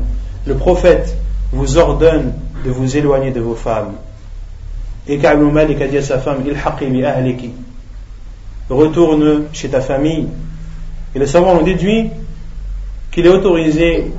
[0.45, 1.17] Le prophète
[1.51, 2.33] vous ordonne
[2.65, 3.93] de vous éloigner de vos femmes.
[5.07, 6.43] Et Ka'b Malik a dit à sa femme,
[7.05, 7.51] ahliki.
[8.69, 10.27] Retourne chez ta famille.
[11.15, 12.09] Et les savants ont déduit
[13.11, 14.11] qu'il est autorisé,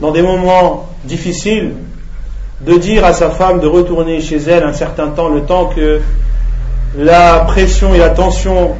[0.00, 1.72] dans des moments difficiles,
[2.60, 6.00] de dire à sa femme de retourner chez elle un certain temps, le temps que
[6.96, 8.72] la pression et la tension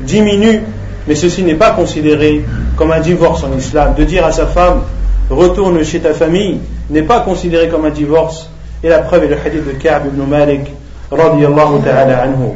[0.00, 0.62] diminuent,
[1.07, 3.95] mais ceci n'est pas considéré comme un divorce en islam.
[3.95, 4.83] De dire à sa femme,
[5.29, 8.49] retourne chez ta famille, n'est pas considéré comme un divorce.
[8.83, 10.71] Et la preuve est le hadith de Ka'b ibn Malik,
[11.11, 12.55] radiallahu ta'ala anhu.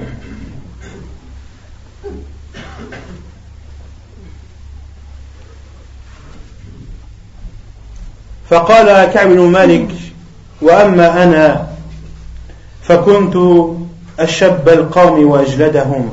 [8.53, 9.87] فقال كعب بن مالك
[10.61, 11.67] واما انا
[12.83, 13.35] فكنت
[14.19, 16.09] اشب القوم واجلدهم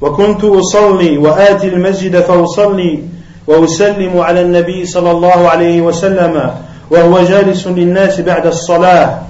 [0.00, 3.02] وكنت أصلي وآتي المسجد فأصلي
[3.46, 6.54] وأسلم على النبي صلى الله عليه وسلم
[6.90, 9.22] وهو جالس للناس بعد الصلاة.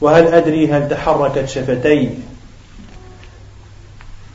[0.00, 2.08] وهل أدري هل تحركت شفتيه؟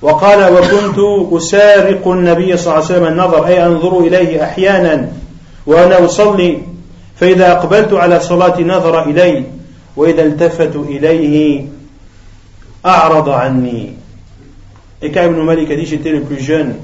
[0.02, 1.00] وقال وكنت
[1.32, 5.12] أسارق النبي صلى الله عليه وسلم النظر أي أنظر إليه أحيانا
[5.68, 6.62] وأنا أصلي
[7.16, 9.44] فإذا أقبلت على صلاة نظر إلي
[9.98, 11.66] وإذا التفت إليه
[12.86, 13.94] أعرض عني.
[15.06, 16.78] Et quand Ibn Malik a dit j'étais le plus jeune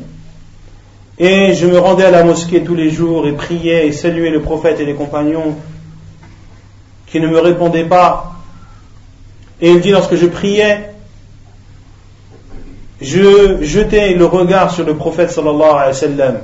[1.18, 4.42] et je me rendais à la mosquée tous les jours et priais et saluais le
[4.42, 5.56] prophète et les compagnons
[7.08, 8.34] qui ne me répondaient pas.
[9.60, 10.92] Et il dit lorsque je priais,
[13.02, 16.38] je jetais le regard sur le prophète sallallahu alayhi wa sallam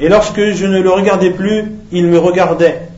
[0.00, 2.88] Et lorsque je ne le regardais plus, il me regardait.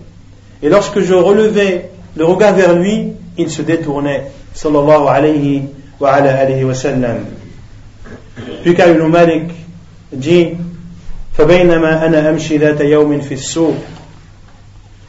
[0.62, 4.24] Et lorsque je relevais le regard vers lui, il se détournait.
[4.54, 5.64] Sallallahu alayhi
[6.04, 7.24] alayhi wa sallam.
[8.62, 9.50] Puis Ibn Malik
[10.12, 10.56] dit
[11.36, 13.76] فبينما أنا أمشي ذات يوم في السوق.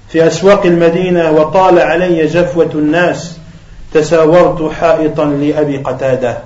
[0.10, 3.38] في أسواق المدينة وطال علي جفوة الناس
[3.94, 6.38] تساورت حائطا لأبي قتادة.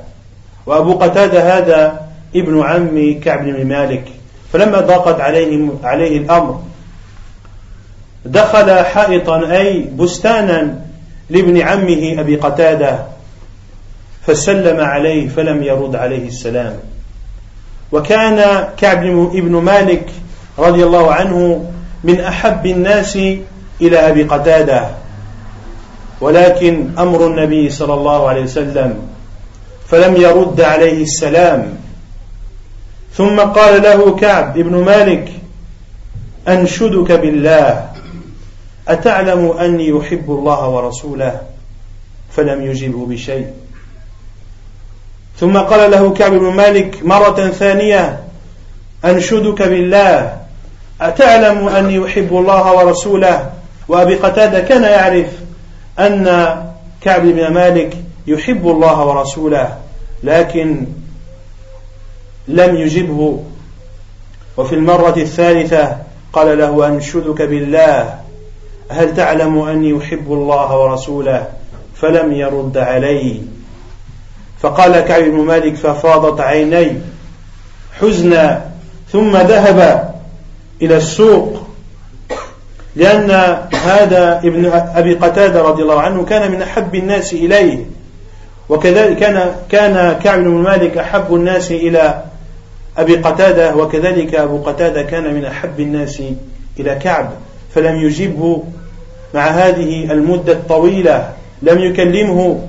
[0.66, 4.04] وأبو قتادة هذا ابن عمي كعب بن مالك.
[4.54, 6.62] فلما ضاقت عليه عليه الأمر
[8.26, 10.80] دخل حائطا أي بستانا
[11.30, 13.00] لابن عمه أبي قتادة.
[14.28, 16.80] فسلم عليه فلم يرد عليه السلام.
[17.92, 19.02] وكان كعب
[19.34, 20.10] بن مالك
[20.60, 21.72] رضي الله عنه
[22.04, 23.16] من أحب الناس
[23.82, 24.88] إلى أبي قتادة
[26.22, 29.00] ولكن أمر النبي صلى الله عليه وسلم
[29.88, 31.78] فلم يرد عليه السلام.
[33.14, 35.32] ثم قال له كعب ابن مالك
[36.48, 37.90] أنشدك بالله
[38.88, 41.42] أتعلم أني يحب الله ورسوله
[42.32, 43.48] فلم يجبه بشيء.
[45.42, 48.20] ثم قال له كعب بن مالك مرة ثانية
[49.06, 50.38] أنشدك بالله
[51.02, 53.50] أتعلم أني يحب الله ورسوله؟
[53.88, 55.28] وأبي قتادة كان يعرف
[56.00, 56.26] أن
[57.02, 59.78] كعب بن مالك يحب الله ورسوله
[60.24, 60.86] لكن
[62.48, 63.44] لم يجبه.
[64.58, 65.98] وفي المرة الثالثة
[66.34, 68.16] قال له أنشدك بالله
[68.90, 71.48] هل تعلم أني يحب الله ورسوله؟
[71.96, 73.42] فلم يرد عليه.
[74.62, 76.98] فقال كعب بن مالك ففاضت عيني
[78.00, 78.66] حزنا
[79.12, 80.12] ثم ذهب
[80.82, 81.62] إلى السوق
[82.96, 83.32] لأن
[83.74, 87.86] هذا ابن أبي قتادة رضي الله عنه كان من أحب الناس إليه
[88.70, 92.24] وكذلك كان كان كعب بن مالك أحب الناس إلى
[92.98, 96.22] أبي قتادة وكذلك أبو قتادة كان من أحب الناس
[96.80, 97.32] إلى كعب
[97.76, 98.64] فلم يجبه
[99.34, 101.30] مع هذه المدة الطويلة
[101.62, 102.62] لم يكلمه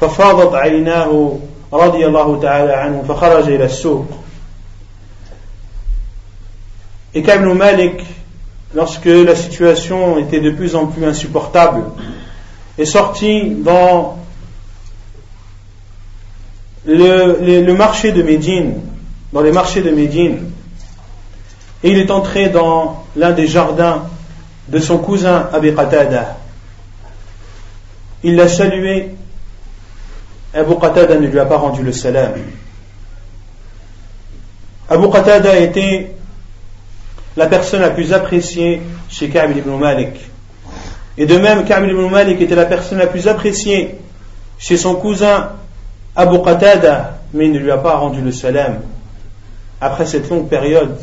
[0.00, 1.38] ففاضت عيناه
[1.72, 4.06] رضي الله تعالى عنه فخرج إلى السوق
[7.12, 8.04] Et Ibn Malik,
[8.72, 11.82] lorsque la situation était de plus en plus insupportable,
[12.78, 14.16] est sorti dans
[16.86, 18.80] le, marché de Médine,
[19.32, 20.50] dans les marchés de Médine,
[21.82, 24.04] et il est entré dans l'un des jardins
[24.68, 26.36] de son cousin Abi Qatada.
[28.22, 29.16] Il l'a salué.
[30.55, 32.31] Abu Qatada ne lui a pas rendu le salam.
[34.89, 36.15] Abu Qatada était
[37.35, 40.13] la personne la plus appréciée chez Ka'b ibn Malik.
[41.17, 43.95] Et de même, Ka'b ibn Malik était la personne la plus appréciée
[44.57, 45.51] chez son cousin
[46.15, 48.79] Abu Qatada, mais il ne lui a pas rendu le salam
[49.81, 50.97] après cette longue période.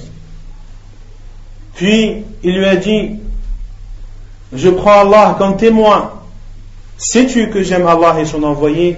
[1.75, 3.19] Puis il lui a dit
[4.55, 6.13] Je prends Allah comme témoin.
[6.97, 8.97] Sais-tu que j'aime Allah et son envoyé?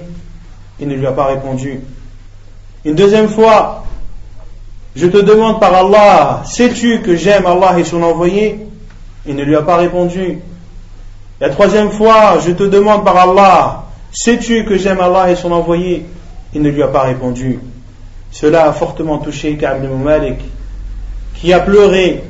[0.80, 1.82] Il ne lui a pas répondu.
[2.86, 3.84] Une deuxième fois,
[4.96, 8.66] je te demande par Allah, sais-tu que j'aime Allah et son envoyé
[9.26, 10.40] Il ne lui a pas répondu.
[11.40, 16.06] La troisième fois, je te demande par Allah, sais-tu que j'aime Allah et son envoyé
[16.54, 17.60] Il ne lui a pas répondu.
[18.32, 20.40] Cela a fortement touché Ka'b ibn Malik,
[21.36, 22.24] qui a pleuré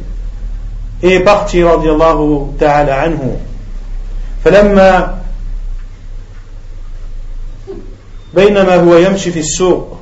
[1.01, 3.37] et est parti radiallahu ta'ala anhu.
[4.43, 5.19] فلما
[8.34, 9.98] بينما هو يمشي في السوق.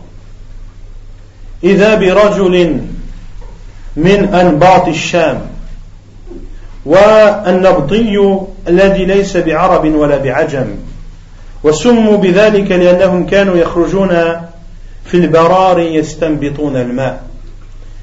[1.64, 2.80] إذا برجل
[3.97, 5.41] من أنباط الشام
[6.87, 10.66] والنبطي الذي ليس بعرب ولا بعجم
[11.64, 14.09] وسموا بذلك لأنهم كانوا يخرجون
[15.05, 17.22] في البرار يستنبطون الماء.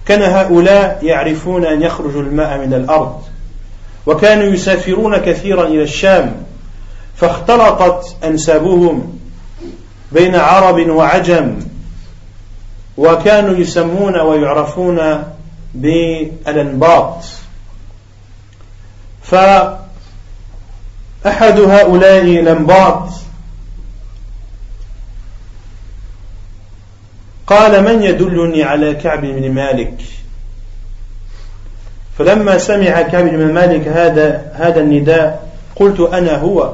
[0.09, 3.21] كان هؤلاء يعرفون أن يخرجوا الماء من الأرض
[4.05, 6.35] وكانوا يسافرون كثيرا إلى الشام
[7.15, 9.18] فاختلطت أنسابهم
[10.11, 11.59] بين عرب وعجم
[12.97, 15.23] وكانوا يسمون ويعرفون
[15.73, 17.23] بالأنباط.
[19.23, 19.79] فأحد
[21.59, 23.09] هؤلاء الأنباط
[27.47, 29.93] قال من يدلني على كعب بن مالك؟
[32.17, 36.73] فلما سمع كعب بن مالك هذا هذا النداء قلت أنا هو.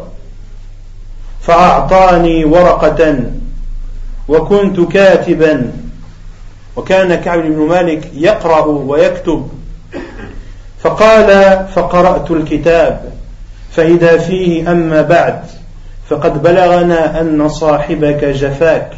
[1.48, 3.16] فأعطاني ورقة
[4.28, 5.72] وكنت كاتبا.
[6.76, 9.48] وكان كعب بن مالك يقرأ ويكتب.
[10.80, 13.12] فقال فقرأت الكتاب
[13.72, 15.42] فإذا فيه أما بعد
[16.10, 18.92] فقد بلغنا أن صاحبك جفاك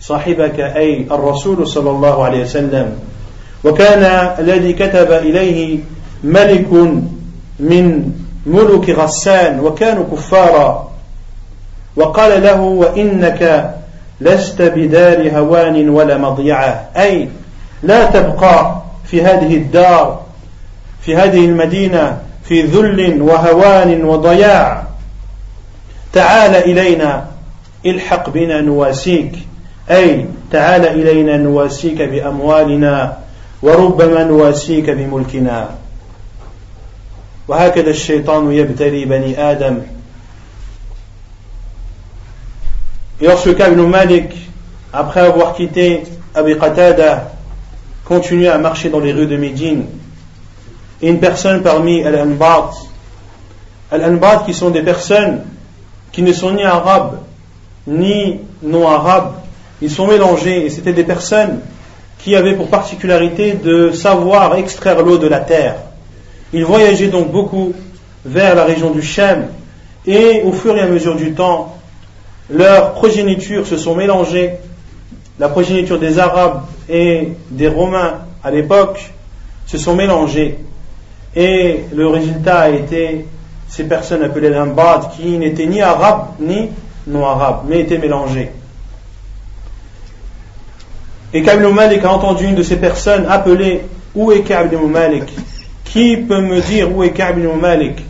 [0.00, 2.92] صاحبك أي الرسول صلى الله عليه وسلم.
[3.64, 5.78] وكان الذي كتب إليه
[6.24, 6.72] ملك
[7.60, 8.12] من
[8.46, 10.93] ملك غسان وكانوا كفارا.
[11.96, 13.74] وقال له وإنك
[14.20, 16.88] لست بدار هوان ولا مضيعة.
[16.96, 17.28] أي
[17.82, 20.20] لا تبقى في هذه الدار
[21.02, 24.84] في هذه المدينة في ذل وهوان وضياع.
[26.12, 27.24] تعال إلينا
[27.86, 29.32] الحق بنا نواسيك.
[29.90, 33.16] أي تعال إلينا نواسيك بأموالنا
[33.62, 35.68] وربما نواسيك بملكنا.
[37.48, 39.78] وهكذا الشيطان يبتلي بني آدم.
[43.20, 44.34] Et lorsque Ka'b Malik,
[44.92, 46.02] après avoir quitté
[46.34, 47.32] Abi Qatada,
[48.04, 49.86] continue à marcher dans les rues de Médine,
[51.02, 52.70] une personne parmi Al-Anbat,
[53.90, 55.42] Al-Anbat qui sont des personnes
[56.12, 57.18] qui ne sont ni arabes,
[57.86, 59.34] ni non arabes,
[59.82, 60.66] ils sont mélangés.
[60.66, 61.60] Et c'était des personnes
[62.18, 65.76] qui avaient pour particularité de savoir extraire l'eau de la terre.
[66.52, 67.74] Ils voyageaient donc beaucoup
[68.24, 69.48] vers la région du Shem.
[70.06, 71.73] Et au fur et à mesure du temps,
[72.50, 74.52] leurs progénitures se sont mélangées,
[75.38, 79.12] la progéniture des Arabes et des Romains à l'époque
[79.66, 80.58] se sont mélangées
[81.34, 83.26] et le résultat a été
[83.68, 86.68] ces personnes appelées l'Ambad qui n'étaient ni arabes ni
[87.06, 88.50] non arabes mais étaient mélangées.
[91.32, 93.82] Et Ka'b Malik a entendu une de ces personnes appeler
[94.14, 95.24] Où est Ka'b Malik?
[95.84, 98.04] Qui peut me dire où est Ka'b Malik?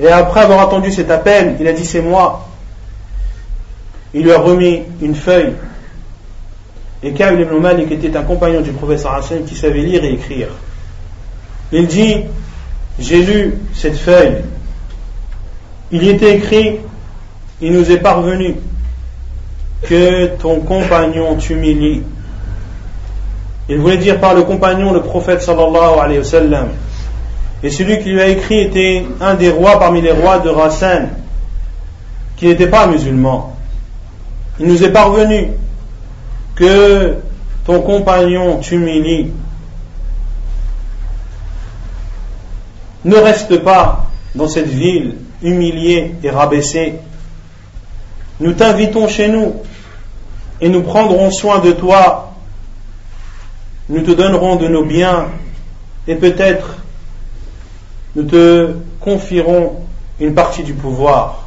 [0.00, 2.49] Et après avoir entendu cet appel, il a dit C'est moi.
[4.14, 5.52] Il lui a remis une feuille.
[7.02, 10.48] Et Ka'b Malik était un compagnon du professeur Hassan qui savait lire et écrire.
[11.72, 12.24] Il dit
[12.98, 14.38] J'ai lu cette feuille.
[15.92, 16.78] Il y était écrit
[17.60, 18.56] Il nous est parvenu
[19.82, 22.02] que ton compagnon t'humilie.
[23.68, 26.68] Il voulait dire par le compagnon le prophète sallallahu alayhi wa sallam.
[27.62, 31.10] Et celui qui lui a écrit était un des rois parmi les rois de Rassan,
[32.36, 33.56] qui n'était pas musulman.
[34.60, 35.52] Il nous est parvenu
[36.54, 37.16] que
[37.64, 39.32] ton compagnon t'humilie.
[43.06, 46.96] Ne reste pas dans cette ville humilié et rabaissé.
[48.38, 49.54] Nous t'invitons chez nous
[50.60, 52.34] et nous prendrons soin de toi.
[53.88, 55.28] Nous te donnerons de nos biens
[56.06, 56.76] et peut-être
[58.14, 59.76] nous te confierons
[60.20, 61.46] une partie du pouvoir.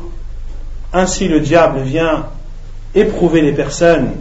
[0.92, 2.26] Ainsi le diable vient
[2.95, 4.13] éprouver les personnes.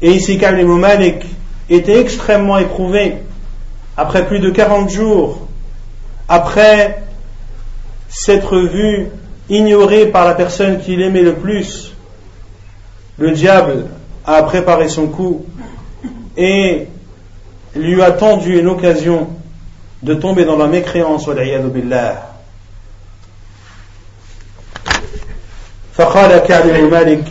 [0.00, 1.24] Et ici, Ka'b Malik
[1.70, 3.16] était extrêmement éprouvé
[3.96, 5.46] après plus de 40 jours,
[6.28, 7.02] après
[8.08, 9.08] s'être vu
[9.48, 11.92] ignoré par la personne qu'il aimait le plus.
[13.18, 13.86] Le diable
[14.24, 15.44] a préparé son coup
[16.36, 16.88] et
[17.76, 19.28] lui a tendu une occasion
[20.02, 22.28] de tomber dans la mécréance, billah.
[25.92, 27.24] فقال كعب بن مالك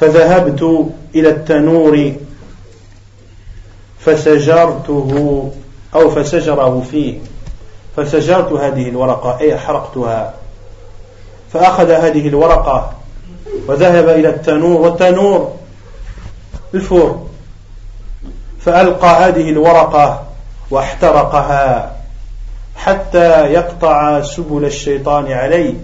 [0.00, 2.12] فذهبت إلى التنور
[3.98, 5.50] فسجرته
[5.94, 7.18] أو فسجره فيه.
[7.96, 10.34] فسجرت هذه الورقة أي حرقتها
[11.52, 12.92] فأخذ هذه الورقة
[13.66, 15.52] وذهب إلى التنور والتنور
[16.74, 17.26] الفور.
[18.60, 20.26] فألقى هذه الورقة
[20.70, 21.96] واحترقها
[22.76, 25.74] حتى يقطع سبل الشيطان عليه.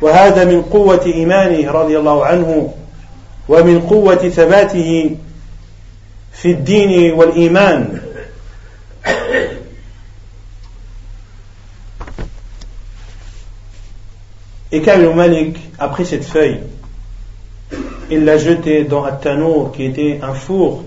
[0.00, 2.74] وهذا من قوة إيمانه رضي الله عنه.
[3.49, 5.15] ومن قوة ثباته
[6.33, 8.01] في الدين والإيمان
[14.69, 16.59] Et Kamil Malik a pris cette feuille,
[18.11, 20.83] il l'a jetée dans un tanour qui était un four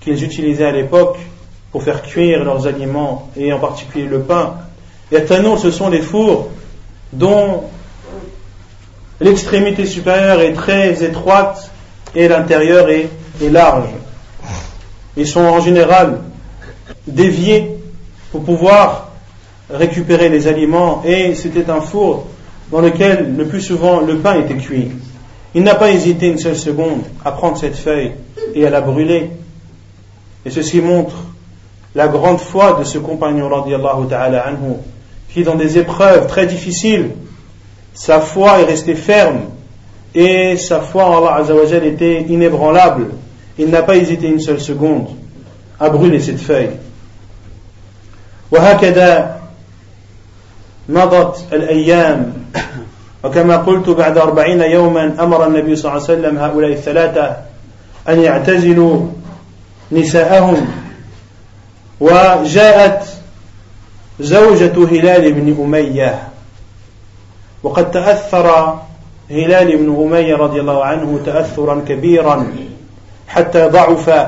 [0.00, 1.18] qu'ils utilisaient à l'époque
[1.72, 4.54] pour faire cuire leurs aliments et en particulier le pain.
[5.10, 6.50] Et un tanour, ce sont des fours
[7.12, 7.64] dont
[9.20, 11.70] l'extrémité supérieure est très étroite
[12.15, 13.09] et l'intérieur est,
[13.41, 13.89] large.
[15.17, 16.19] Ils sont en général
[17.07, 17.71] déviés
[18.31, 19.09] pour pouvoir
[19.69, 22.27] récupérer les aliments et c'était un four
[22.71, 24.89] dans lequel le plus souvent le pain était cuit.
[25.55, 28.11] Il n'a pas hésité une seule seconde à prendre cette feuille
[28.53, 29.31] et à la brûler.
[30.45, 31.15] Et ceci montre
[31.95, 33.49] la grande foi de ce compagnon
[34.07, 34.75] ta'ala anhu,
[35.33, 37.11] qui dans des épreuves très difficiles,
[37.93, 39.41] sa foi est restée ferme
[40.14, 43.08] et sa foi en Allah Azzawajal était inébranlable.
[43.58, 45.08] Il n'a pas hésité une seule seconde
[45.78, 46.70] à brûler cette feuille.
[50.88, 52.32] مضت الأيام
[53.24, 57.36] وكما قلت بعد أربعين يوما أمر النبي صلى الله عليه وسلم هؤلاء الثلاثة
[58.08, 59.00] أن يعتزلوا
[59.92, 60.68] نساءهم
[62.00, 63.02] وجاءت
[64.20, 66.28] زوجة هلال بن أمية
[67.62, 68.78] وقد تأثر
[69.31, 72.47] هلال بن أمية رضي الله عنه تأثرا كبيرا
[73.27, 74.27] حتى ضعف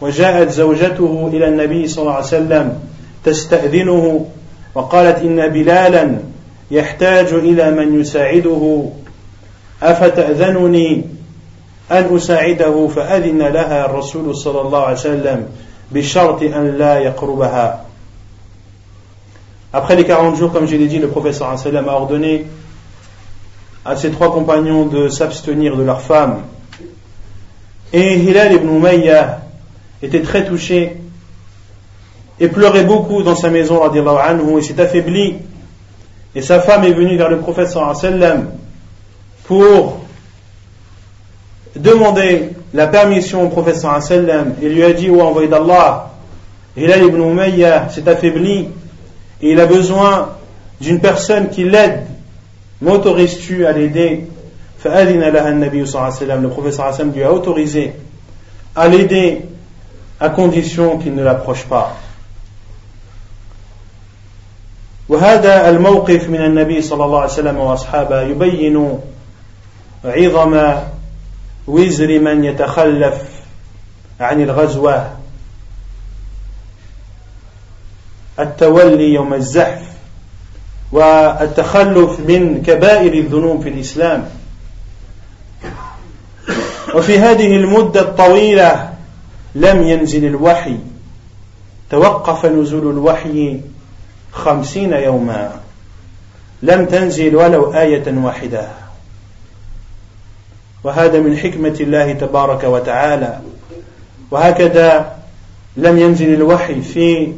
[0.00, 2.78] وجاءت زوجته إلى النبي صلى الله عليه وسلم
[3.24, 4.26] تستأذنه
[4.74, 6.18] وقالت إن بلالا
[6.70, 8.84] يحتاج إلى من يساعده
[9.82, 11.04] أفتأذنني
[11.90, 15.46] أن أساعده؟ فأذن لها الرسول صلى الله عليه وسلم
[15.92, 17.80] بشرط أن لا يقربها.
[19.72, 22.46] Après les 40 jours, comme je l'ai dit, le professeur a ordonné
[23.84, 26.42] à ses trois compagnons de s'abstenir de leurs femmes.
[27.92, 29.40] Et Hilal ibn Umayya
[30.02, 30.96] était très touché
[32.40, 35.36] et pleurait beaucoup dans sa maison, anhu, et s'est affaibli.
[36.34, 37.76] Et sa femme est venue vers le prophète
[39.46, 40.00] pour
[41.76, 43.84] demander la permission au prophète
[44.62, 46.10] et lui a dit, oh envoyé d'Allah,
[46.76, 48.68] Hilal ibn Umayya s'est affaibli
[49.40, 50.30] et il a besoin
[50.80, 52.06] d'une personne qui l'aide.
[52.84, 54.26] M'autorises-tu à l'aider
[54.84, 57.92] Le prophète lui a autorisé
[58.76, 59.40] à l'aider
[60.20, 61.96] à condition qu'il ne l'approche pas.
[65.08, 69.00] وهذا الموقف من النبي صلى الله عليه وسلم واصحابه يبين
[70.04, 70.74] عظم
[71.66, 73.22] وزر من يتخلف
[74.20, 75.10] عن الغزوه
[78.38, 79.93] التولي يوم الزحف
[80.94, 84.28] والتخلف من كبائر الذنوب في الإسلام.
[86.94, 88.92] وفي هذه المدة الطويلة
[89.54, 90.76] لم ينزل الوحي.
[91.90, 93.60] توقف نزول الوحي
[94.32, 95.60] خمسين يوما.
[96.62, 98.68] لم تنزل ولو آية واحدة.
[100.84, 103.38] وهذا من حكمة الله تبارك وتعالى.
[104.30, 105.16] وهكذا
[105.76, 107.32] لم ينزل الوحي في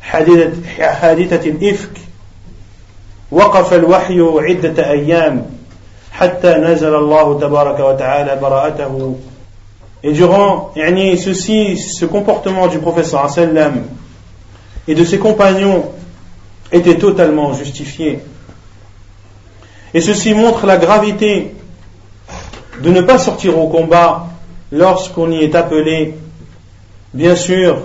[0.00, 1.99] حادثة الإفك.
[3.31, 5.45] وقف الوحي عدة أيام
[6.11, 9.15] حتى نزل الله تبارك وتعالى براءته
[10.03, 13.85] Et durant يعني, ceci, ce comportement du prophète sallam
[14.87, 15.83] et de ses compagnons
[16.71, 18.19] était totalement justifié.
[19.95, 21.55] Et ceci montre la gravité
[22.83, 24.27] de ne pas sortir au combat
[24.71, 26.13] lorsqu'on y est appelé,
[27.13, 27.79] bien sûr,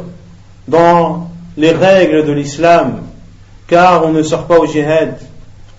[0.68, 3.03] dans les règles de l'islam,
[3.66, 5.16] car on ne sort pas au jihad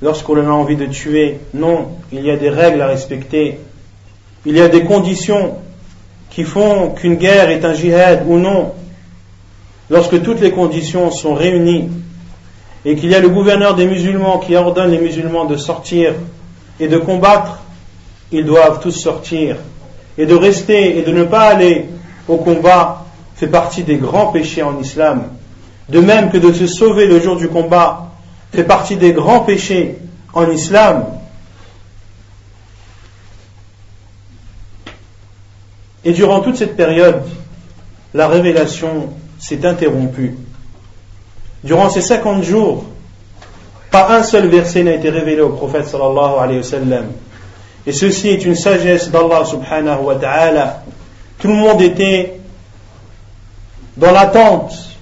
[0.03, 1.41] lorsqu'on a envie de tuer.
[1.55, 3.59] Non, il y a des règles à respecter.
[4.45, 5.57] Il y a des conditions
[6.31, 8.73] qui font qu'une guerre est un jihad ou non.
[9.89, 11.89] Lorsque toutes les conditions sont réunies
[12.85, 16.13] et qu'il y a le gouverneur des musulmans qui ordonne les musulmans de sortir
[16.79, 17.61] et de combattre,
[18.33, 19.57] ils doivent tous sortir.
[20.19, 21.87] Et de rester et de ne pas aller
[22.29, 25.25] au combat fait partie des grands péchés en islam.
[25.89, 28.06] De même que de se sauver le jour du combat
[28.57, 29.99] fait partie des grands péchés
[30.33, 31.05] en islam.
[36.05, 37.23] Et durant toute cette période,
[38.15, 40.37] la révélation s'est interrompue.
[41.65, 42.87] Durant ces 50 jours,
[43.91, 45.95] pas un seul verset n'a été révélé au prophète.
[47.87, 50.83] Et ceci est une sagesse d'Allah subhanahu wa ta'ala.
[51.39, 52.41] Tout le monde était
[53.97, 54.96] dans l'attente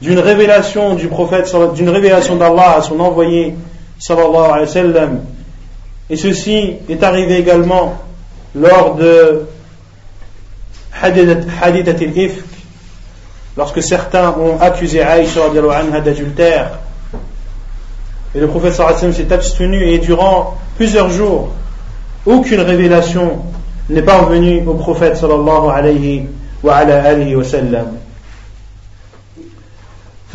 [0.00, 3.54] d'une révélation du prophète, d'une révélation d'Allah à son envoyé
[3.98, 5.20] sallallahu alayhi wa sallam.
[6.10, 7.98] Et ceci est arrivé également
[8.54, 9.46] lors de
[11.02, 12.44] Hadithat al-Ifk,
[13.56, 15.40] lorsque certains ont accusé Aïcha
[16.04, 16.78] d'adultère.
[18.34, 21.48] Et le prophète sallallahu s'est abstenu et durant plusieurs jours,
[22.26, 23.38] aucune révélation
[23.88, 26.26] n'est parvenue au prophète sallallahu alayhi
[26.62, 27.86] wa ala alihi wa sallam.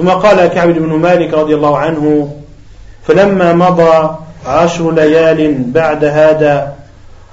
[0.01, 2.33] ثم قال كعب بن مالك رضي الله عنه
[3.03, 6.75] فلما مضى عشر ليال بعد هذا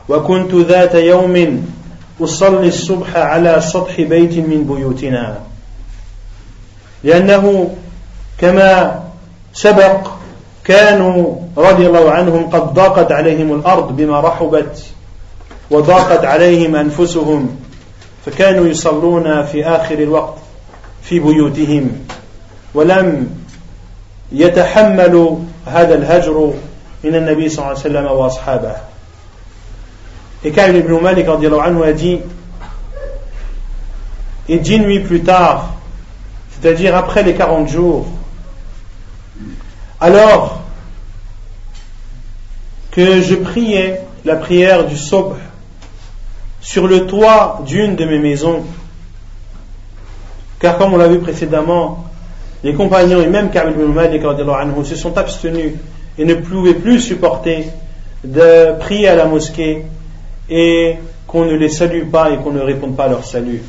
[0.08, 1.64] وكنت ذات يوم
[2.20, 5.38] أصلي الصبح على سطح بيت من بيوتنا
[7.04, 7.74] لأنه
[8.38, 9.00] كما
[9.52, 10.08] سبق
[10.64, 14.84] كانوا رضي الله عنهم قد ضاقت عليهم الأرض بما رحبت
[15.70, 17.56] وضاقت عليهم أنفسهم
[18.26, 20.38] فكانوا يصلون في آخر الوقت
[21.02, 21.90] في بيوتهم.
[22.73, 23.29] ولم
[24.31, 26.53] يتحملوا هذا الهجر
[27.03, 28.75] من النبي صلى الله عليه وسلم وأصحابه
[30.45, 32.19] Et Ka'b ibn Malik anhu, a dit
[34.49, 35.69] Et dix nuits plus tard,
[36.51, 38.07] c'est-à-dire après les 40 jours,
[40.01, 40.63] alors
[42.91, 45.37] que je priais la prière du Sobh
[46.59, 48.65] sur le toit d'une de mes maisons,
[50.59, 52.05] car comme on l'a vu précédemment,
[52.64, 55.72] les compagnons et même Ka'b ibn se sont abstenus
[56.18, 57.66] et ne pouvaient plus supporter
[58.24, 59.84] de prier à la mosquée
[60.50, 60.96] et
[61.26, 63.62] qu'on ne les salue pas et qu'on ne réponde pas à leur salut.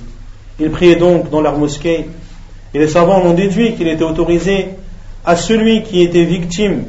[0.60, 2.08] Ils priaient donc dans leur mosquée
[2.74, 4.70] et les savants ont déduit qu'il était autorisé
[5.26, 6.86] à celui qui était victime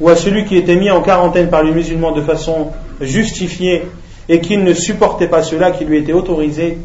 [0.00, 2.68] ou à celui qui était mis en quarantaine par les musulmans de façon
[3.00, 3.82] justifiée
[4.28, 6.78] et qu'il ne supportait pas cela, qui lui était autorisé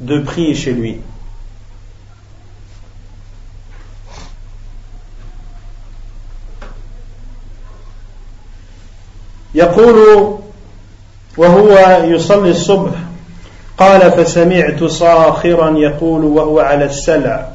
[0.00, 0.96] de prier chez lui.
[11.36, 12.92] وهو يصلي الصبح
[13.78, 17.48] قال فسمعت صاخرا يقول وهو على السلع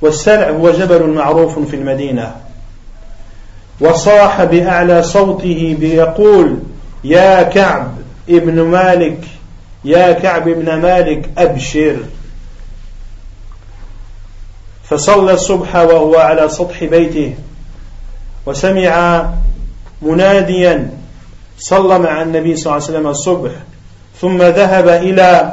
[0.00, 2.34] والسلع هو جبل معروف في المدينة
[3.80, 6.58] وصاح بأعلى صوته بيقول
[7.04, 7.94] يا كعب
[8.28, 9.18] ابن مالك
[9.84, 11.96] يا كعب ابن مالك أبشر
[14.84, 17.34] فصلى الصبح وهو على سطح بيته
[18.46, 19.26] وسمع
[20.02, 20.90] مناديا
[21.58, 23.50] صلى مع النبي صلى الله عليه وسلم الصبح
[24.20, 25.52] ثم ذهب إلى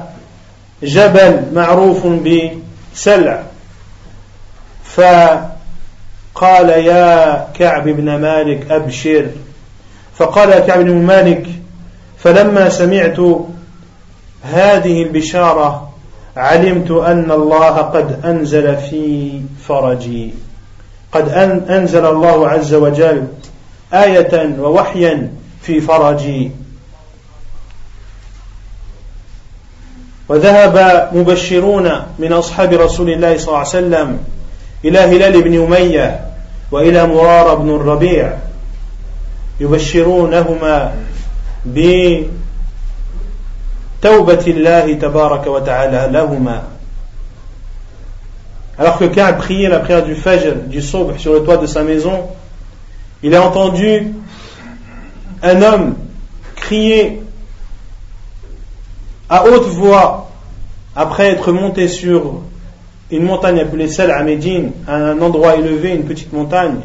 [0.83, 3.43] جبل معروف بسلع.
[4.83, 9.27] فقال يا كعب بن مالك أبشر.
[10.15, 11.47] فقال كعب بن مالك
[12.17, 13.19] فلما سمعت
[14.43, 15.89] هذه البشارة
[16.37, 19.31] علمت أن الله قد أنزل في
[19.67, 20.33] فرجي.
[21.11, 21.29] قد
[21.69, 23.27] أنزل الله عز وجل
[23.93, 26.51] آية ووحيا في فرجي
[30.29, 34.19] وذهب مبشرون من أصحاب رسول الله صلى الله عليه وسلم
[34.85, 36.19] إلى هلال بن أمية
[36.71, 38.37] وإلى مرار بن الربيع
[39.59, 40.93] يبشرونهما
[41.65, 42.29] بتوبة
[44.47, 46.63] الله تبارك وتعالى لهما.
[48.77, 51.83] Alors que Ka'b priait la prière du Fajr, du Sobh sur le toit de sa
[51.83, 52.27] maison,
[53.21, 54.13] il a entendu
[55.41, 55.95] un homme
[56.55, 57.21] crier
[59.29, 60.29] à haute voix
[60.95, 62.41] après être monté sur
[63.11, 66.81] une montagne appelée Sal à Médine, un endroit élevé, une petite montagne.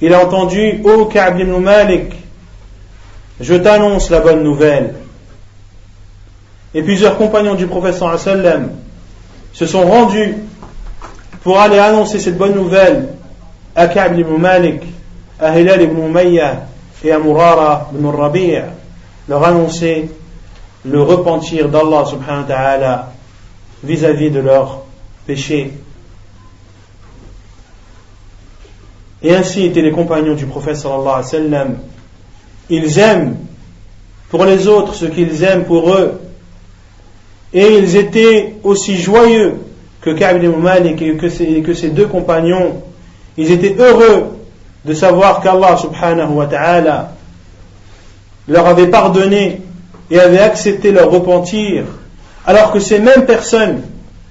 [0.00, 2.14] Il a entendu, ô oh, Ka'b ibn Malik,
[3.40, 4.94] je t'annonce la bonne nouvelle.
[6.74, 8.70] Et plusieurs compagnons du professeur sallam
[9.52, 10.34] se sont rendus
[11.42, 13.08] pour aller annoncer cette bonne nouvelle
[13.74, 14.82] à Ka'b ibn Malik,
[15.40, 16.66] à Hilal ibn Umayyah
[17.04, 18.58] et à Murara ibn Rabi'
[19.28, 20.08] leur annoncer
[20.84, 23.12] le repentir d'Allah subhanahu wa ta'ala
[23.82, 24.82] vis-à-vis de leurs
[25.26, 25.72] péchés.
[29.22, 31.64] Et ainsi étaient les compagnons du prophète sallallahu alayhi wa.
[32.68, 33.36] Ils aiment
[34.28, 36.20] pour les autres ce qu'ils aiment pour eux.
[37.52, 39.54] Et ils étaient aussi joyeux
[40.00, 42.82] que Ka'b ibn Malik et que, que ses deux compagnons.
[43.36, 44.36] Ils étaient heureux
[44.86, 47.12] de savoir qu'Allah subhanahu wa ta'ala
[48.46, 49.60] leur avait pardonné
[50.10, 51.84] et avait accepté leur repentir,
[52.46, 53.82] alors que ces mêmes personnes,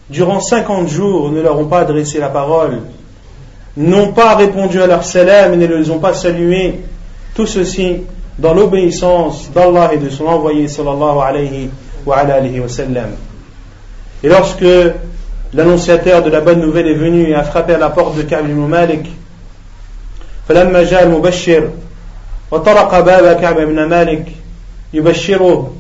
[0.09, 2.79] durant 50 jours, ne leur ont pas adressé la parole,
[3.75, 6.79] n'ont pas répondu à leur salam et ne les ont pas salués,
[7.35, 8.03] tout ceci
[8.39, 11.69] dans l'obéissance d'Allah et de son envoyé sallallahu alayhi
[12.05, 12.67] wa, alayhi wa.
[14.23, 14.65] Et lorsque
[15.53, 18.47] l'annonciateur de la bonne nouvelle est venu et a frappé à la porte de Ka'b
[18.47, 19.05] Malik,
[20.48, 21.68] فلما جاء المبشر
[22.50, 24.26] وطرق باب كعب بن مالك
[24.92, 25.72] يبشره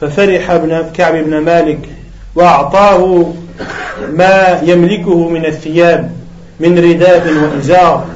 [0.00, 1.78] ففرح ابن كعب بن مالك
[2.34, 3.32] وأعطاه
[4.12, 6.12] ما يملكه من الثياب
[6.60, 8.06] من رداء وإزار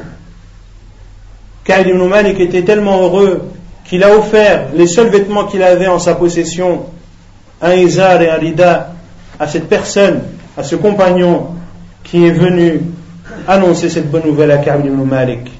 [1.68, 3.42] Ka'b ibn Malik était tellement heureux
[3.84, 6.86] qu'il a offert les seuls vêtements qu'il avait en sa possession,
[7.60, 8.94] un izar et un rida,
[9.38, 10.22] à cette personne,
[10.56, 11.48] à ce compagnon
[12.04, 12.80] qui est venu
[13.46, 15.50] annoncer cette bonne nouvelle à Ka'b ibn Malik.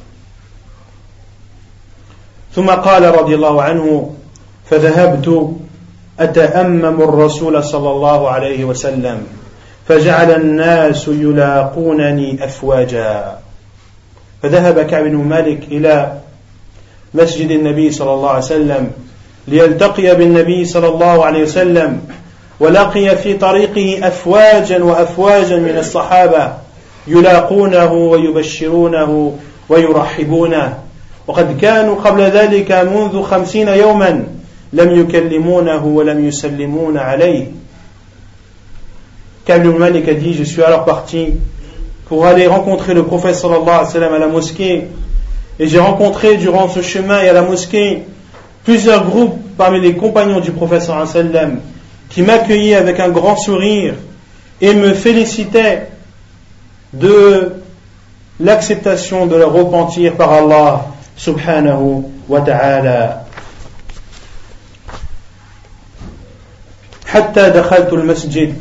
[2.56, 4.14] ثم قال رضي الله عنه
[4.70, 5.50] فذهبت
[6.20, 9.28] أتأمم الرسول صلى الله عليه وسلم
[9.88, 13.38] فجعل الناس يلاقونني أفواجا.
[14.44, 16.14] فذهب كعب بن مالك إلى
[17.14, 18.92] مسجد النبي صلى الله عليه وسلم
[19.48, 22.02] ليلتقي بالنبي صلى الله عليه وسلم
[22.60, 26.54] ولقي في طريقه أفواجا وأفواجا من الصحابة
[27.08, 29.38] يلاقونه ويبشرونه
[29.70, 30.83] ويرحبونه.
[31.27, 34.25] وقد كانوا قبل ذلك منذ خمسين يوما
[34.73, 37.47] لم يكلمونه ولم يسلمون عليه
[39.47, 41.33] Kabul Malik a dit Je suis alors parti
[42.05, 44.85] pour aller rencontrer le prophète sallallahu alayhi wa sallam à la mosquée.
[45.59, 48.03] Et j'ai rencontré durant ce chemin et à la mosquée
[48.65, 51.61] plusieurs groupes parmi les compagnons du prophète sallallahu alayhi wa sallam
[52.11, 53.95] qui m'accueillaient avec un grand sourire
[54.61, 55.89] et me félicitaient
[56.93, 57.53] de
[58.41, 60.87] l'acceptation de leur repentir par Allah
[61.18, 63.22] سبحانه وتعالى.
[67.08, 68.56] حتى دخلت المسجد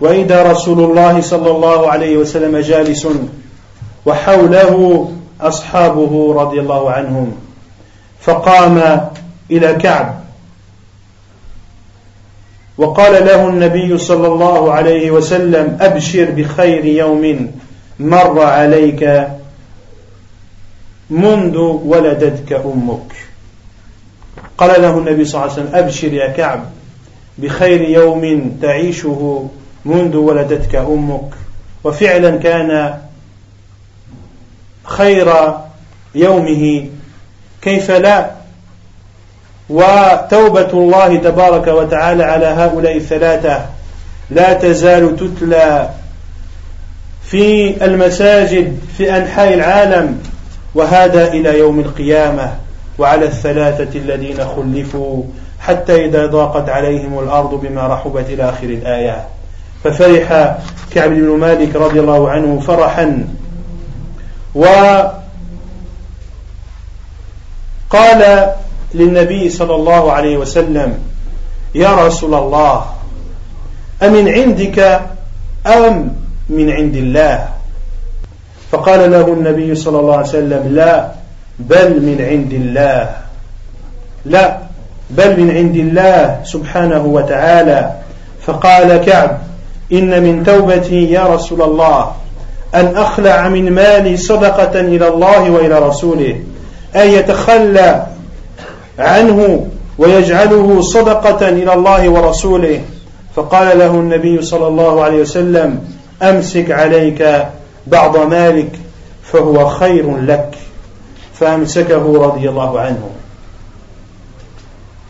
[0.00, 3.08] وإذا رسول الله صلى الله عليه وسلم جالس
[4.06, 7.32] وحوله أصحابه رضي الله عنهم
[8.20, 9.08] فقام
[9.50, 10.18] إلى كعب.
[12.78, 17.52] وقال له النبي صلى الله عليه وسلم أبشر بخير يوم
[18.00, 19.28] مر عليك
[21.10, 23.12] منذ ولدتك أمك.
[24.58, 26.64] قال له النبي صلى الله عليه وسلم أبشر يا كعب
[27.38, 29.48] بخير يوم تعيشه
[29.84, 31.34] منذ ولدتك أمك.
[31.84, 32.98] وفعلا كان
[34.84, 35.34] خير
[36.14, 36.86] يومه.
[37.62, 38.30] كيف لا؟
[39.68, 43.66] وتوبة الله تبارك وتعالى على هؤلاء الثلاثة
[44.30, 45.90] لا تزال تتلى
[47.24, 50.22] في المساجد في أنحاء العالم.
[50.74, 52.54] وهذا إلى يوم القيامة
[52.98, 55.22] وعلى الثلاثة الذين خلفوا
[55.60, 59.28] حتى إذا ضاقت عليهم الأرض بما رحبت إلى آخر الآية.
[59.84, 60.58] ففرح
[60.90, 63.28] كعب بن مالك رضي الله عنه فرحا.
[64.54, 65.22] وقال
[68.94, 70.98] للنبي صلى الله عليه وسلم
[71.74, 72.84] يا رسول الله
[74.02, 75.00] أمن عندك
[75.66, 76.16] أم
[76.48, 77.48] من عند الله؟
[78.70, 81.08] فقال له النبي صلى الله عليه وسلم لا
[81.58, 83.10] بل من عند الله.
[84.24, 84.58] لا
[85.10, 87.90] بل من عند الله سبحانه وتعالى.
[88.46, 89.38] فقال كعب
[89.92, 92.12] إن من توبتي يا رسول الله
[92.74, 96.40] أن أخلع من مالي صدقة إلى الله وإلى رسوله
[96.96, 98.06] أن يتخلى
[98.98, 99.66] عنه
[99.98, 102.80] ويجعله صدقة إلى الله ورسوله.
[103.36, 105.78] فقال له النبي صلى الله عليه وسلم
[106.22, 107.46] أمسك عليك
[107.87, 108.79] بعض مالك
[109.23, 110.57] فهو خير لك
[111.33, 113.09] فأمسكه رضي الله عنه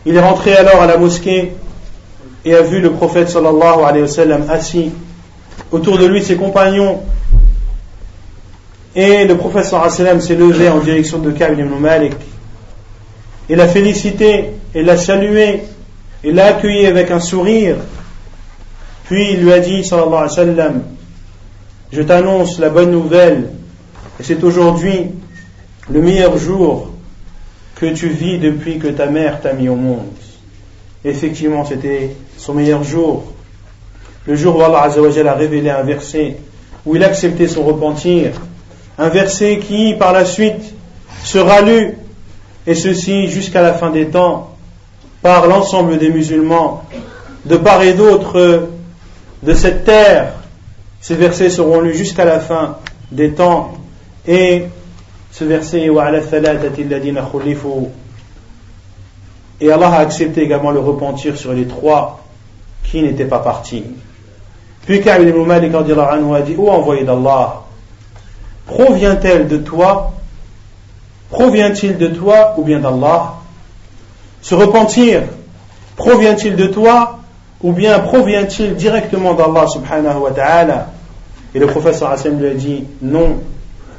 [0.06, 1.54] Il est rentré alors à la mosquée
[2.44, 4.90] et a vu le prophète sallallahu alayhi wa sallam assis
[5.72, 7.00] autour de lui ses compagnons.
[8.94, 12.14] Et le professeur s'est levé en direction de Ka'b ibn Malik.
[13.48, 15.62] Il l'a félicité, il l'a salué,
[16.22, 17.76] il l'a accueilli avec un sourire.
[19.06, 20.82] Puis il lui a dit, sallallahu alayhi wa sallam,
[21.91, 23.49] je t'annonce la bonne nouvelle,
[24.19, 25.07] et c'est aujourd'hui
[25.89, 26.89] le meilleur jour
[27.75, 30.05] que tu vis depuis que ta mère t'a mis au monde.
[31.05, 33.23] Effectivement, c'était son meilleur jour.
[34.25, 36.37] Le jour où Allah a révélé un verset
[36.85, 38.31] où il acceptait son repentir.
[38.97, 40.73] Un verset qui, par la suite,
[41.23, 41.97] sera lu,
[42.67, 44.55] et ceci jusqu'à la fin des temps,
[45.21, 46.83] par l'ensemble des musulmans,
[47.45, 48.67] de part et d'autre
[49.41, 50.33] de cette terre.
[51.01, 52.77] Ces versets seront lus jusqu'à la fin
[53.11, 53.73] des temps.
[54.27, 54.65] Et
[55.31, 55.89] ce verset,
[59.61, 62.23] et Allah a accepté également le repentir sur les trois
[62.83, 63.83] qui n'étaient pas partis.
[64.85, 65.83] Puis Ka'b ibn Malik a
[66.41, 67.63] dit Ô envoyé d'Allah,
[68.65, 70.13] provient-elle de toi
[71.29, 73.35] Provient-il de toi ou bien d'Allah?
[74.41, 75.23] Se repentir,
[75.95, 77.18] provient-il de toi
[77.61, 80.87] ou bien provient-il directement d'Allah subhanahu wa ta'ala
[81.53, 83.37] Et le professeur Hassan lui a dit Non,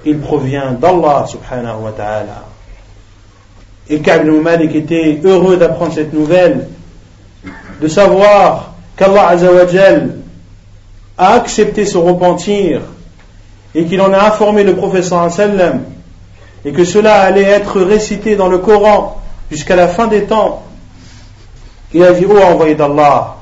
[0.04, 2.44] il provient d'Allah subhanahu wa ta'ala.
[3.88, 6.68] Et Ka'b ibn était heureux d'apprendre cette nouvelle,
[7.80, 10.16] de savoir qu'Allah azawajal
[11.18, 12.82] a accepté son repentir
[13.74, 15.82] et qu'il en a informé le professeur sallam
[16.64, 20.62] et que cela allait être récité dans le Coran jusqu'à la fin des temps.
[21.92, 23.39] Il a dit, oh envoyé d'Allah,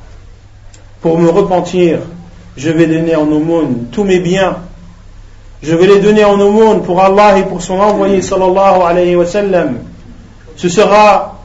[1.00, 2.00] pour me repentir,
[2.56, 4.56] je vais donner en aumône tous mes biens.
[5.62, 9.26] Je vais les donner en aumône pour Allah et pour son envoyé sallallahu alayhi wa
[9.26, 9.78] sallam.
[10.56, 11.38] Ce sera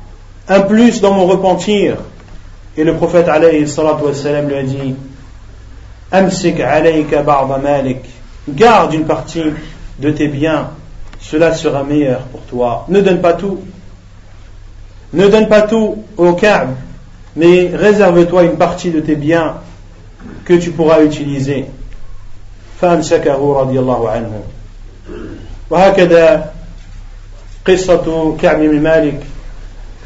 [0.48, 1.98] un plus dans mon repentir.
[2.76, 4.96] Et le prophète alayhi lui a dit,
[6.12, 7.24] Amsik alayka
[7.62, 8.00] malik.
[8.50, 9.44] Garde une partie
[10.00, 10.70] de tes biens.
[11.20, 12.86] Cela sera meilleur pour toi.
[12.90, 13.60] Ne donne pas tout.
[15.14, 16.70] Ne donne pas tout au Ka'b,
[17.37, 19.55] mais réserve-toi une partie de tes biens
[20.45, 21.67] que tu pourras utiliser.
[22.81, 24.43] فأمسكه رضي الله عنه
[25.71, 26.53] وهكذا
[27.67, 29.21] قصة كعب بن مالك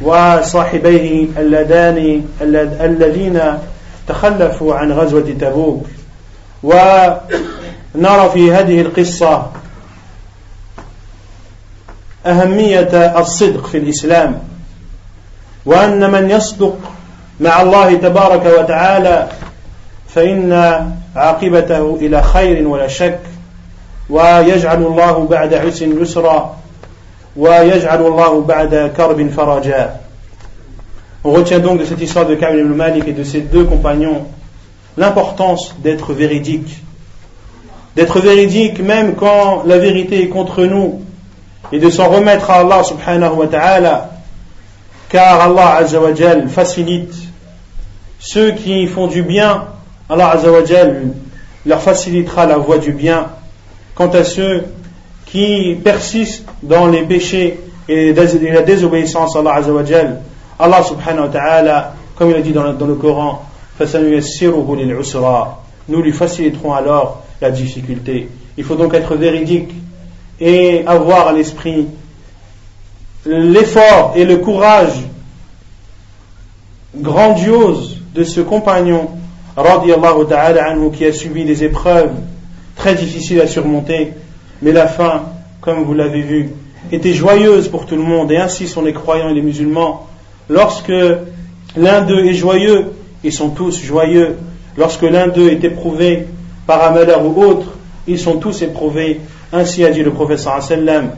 [0.00, 2.24] وصاحبيه اللذان
[2.80, 3.40] الذين
[4.08, 5.86] تخلفوا عن غزوة تبوك
[6.62, 9.50] ونرى في هذه القصة
[12.26, 14.42] أهمية الصدق في الإسلام
[15.66, 16.78] وأن من يصدق
[17.40, 19.28] مع الله تبارك وتعالى
[20.14, 20.52] فإن
[21.16, 23.20] عاقبته إلى خير ولا شك
[24.10, 26.56] ويجعل الله بعد عسر يسرا
[27.36, 29.96] ويجعل الله بعد كرب فرجا
[31.24, 34.26] On retient donc de cette histoire de Kamil ibn Malik et de ses deux compagnons
[34.96, 36.82] l'importance d'être véridique.
[37.94, 41.00] D'être véridique même quand la vérité est contre nous
[41.70, 44.10] et de s'en remettre à Allah subhanahu wa ta'ala
[45.08, 47.14] car Allah azza wa jal facilite
[48.19, 49.65] ceux qui font du bien
[50.09, 51.13] Allah azza wa jal
[51.65, 53.27] leur facilitera la voie du bien
[53.95, 54.63] quant à ceux
[55.25, 57.59] qui persistent dans les péchés
[57.89, 60.21] et la désobéissance à Allah azza wa jal
[60.59, 63.43] Allah subhanahu wa ta'ala comme il a dit dans le Coran
[65.89, 68.29] nous lui faciliterons alors la difficulté.
[68.57, 69.69] Il faut donc être véridique
[70.39, 71.87] et avoir à l'esprit
[73.25, 75.03] l'effort et le courage
[76.95, 79.09] grandiose de ce compagnon
[79.55, 82.11] anhu, qui a subi des épreuves
[82.75, 84.13] très difficiles à surmonter,
[84.63, 85.25] mais la fin,
[85.61, 86.49] comme vous l'avez vu,
[86.91, 90.07] était joyeuse pour tout le monde, et ainsi sont les croyants et les musulmans.
[90.49, 90.91] Lorsque
[91.75, 92.93] l'un d'eux est joyeux,
[93.23, 94.37] ils sont tous joyeux.
[94.77, 96.27] Lorsque l'un d'eux est éprouvé
[96.65, 97.67] par un malheur ou autre,
[98.07, 99.21] ils sont tous éprouvés.
[99.53, 101.11] Ainsi a dit le professeur sallam,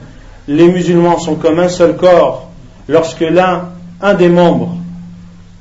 [0.50, 2.50] les musulmans sont comme un seul corps.
[2.90, 3.70] Lorsque l'un,
[4.02, 4.76] un des membres,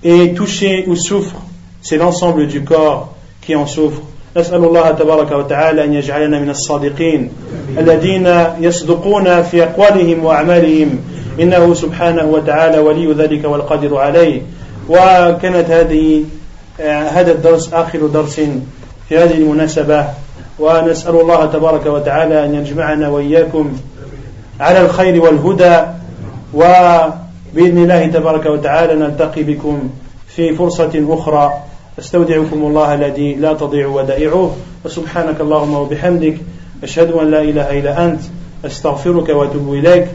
[0.04, 1.36] est touché ou souffre,
[1.82, 4.02] c'est l'ensemble du corps qui en souffre.
[4.38, 7.30] نسأل الله تبارك وتعالى أن يجعلنا من الصادقين
[7.78, 8.28] الذين
[8.60, 11.00] يصدقون في أقوالهم وأعمالهم
[11.40, 14.42] إنه سبحانه وتعالى ولي ذلك والقادر عليه
[14.90, 16.24] وكانت هذه
[17.14, 18.42] هذا الدرس آخر درس
[19.10, 20.06] في هذه المناسبة
[20.60, 23.78] ونسأل الله تبارك وتعالى أن يجمعنا وإياكم
[24.60, 25.80] على الخير والهدى
[27.55, 29.91] بإذن الله تبارك وتعالى نلتقي بكم
[30.29, 31.53] في فرصة أخرى.
[31.99, 34.57] أستودعكم الله الذي لا تضيع ودائعه.
[34.85, 36.37] وسبحانك اللهم وبحمدك
[36.83, 38.21] أشهد أن لا إله إلا أنت
[38.65, 40.07] أستغفرك وأتوب إليك.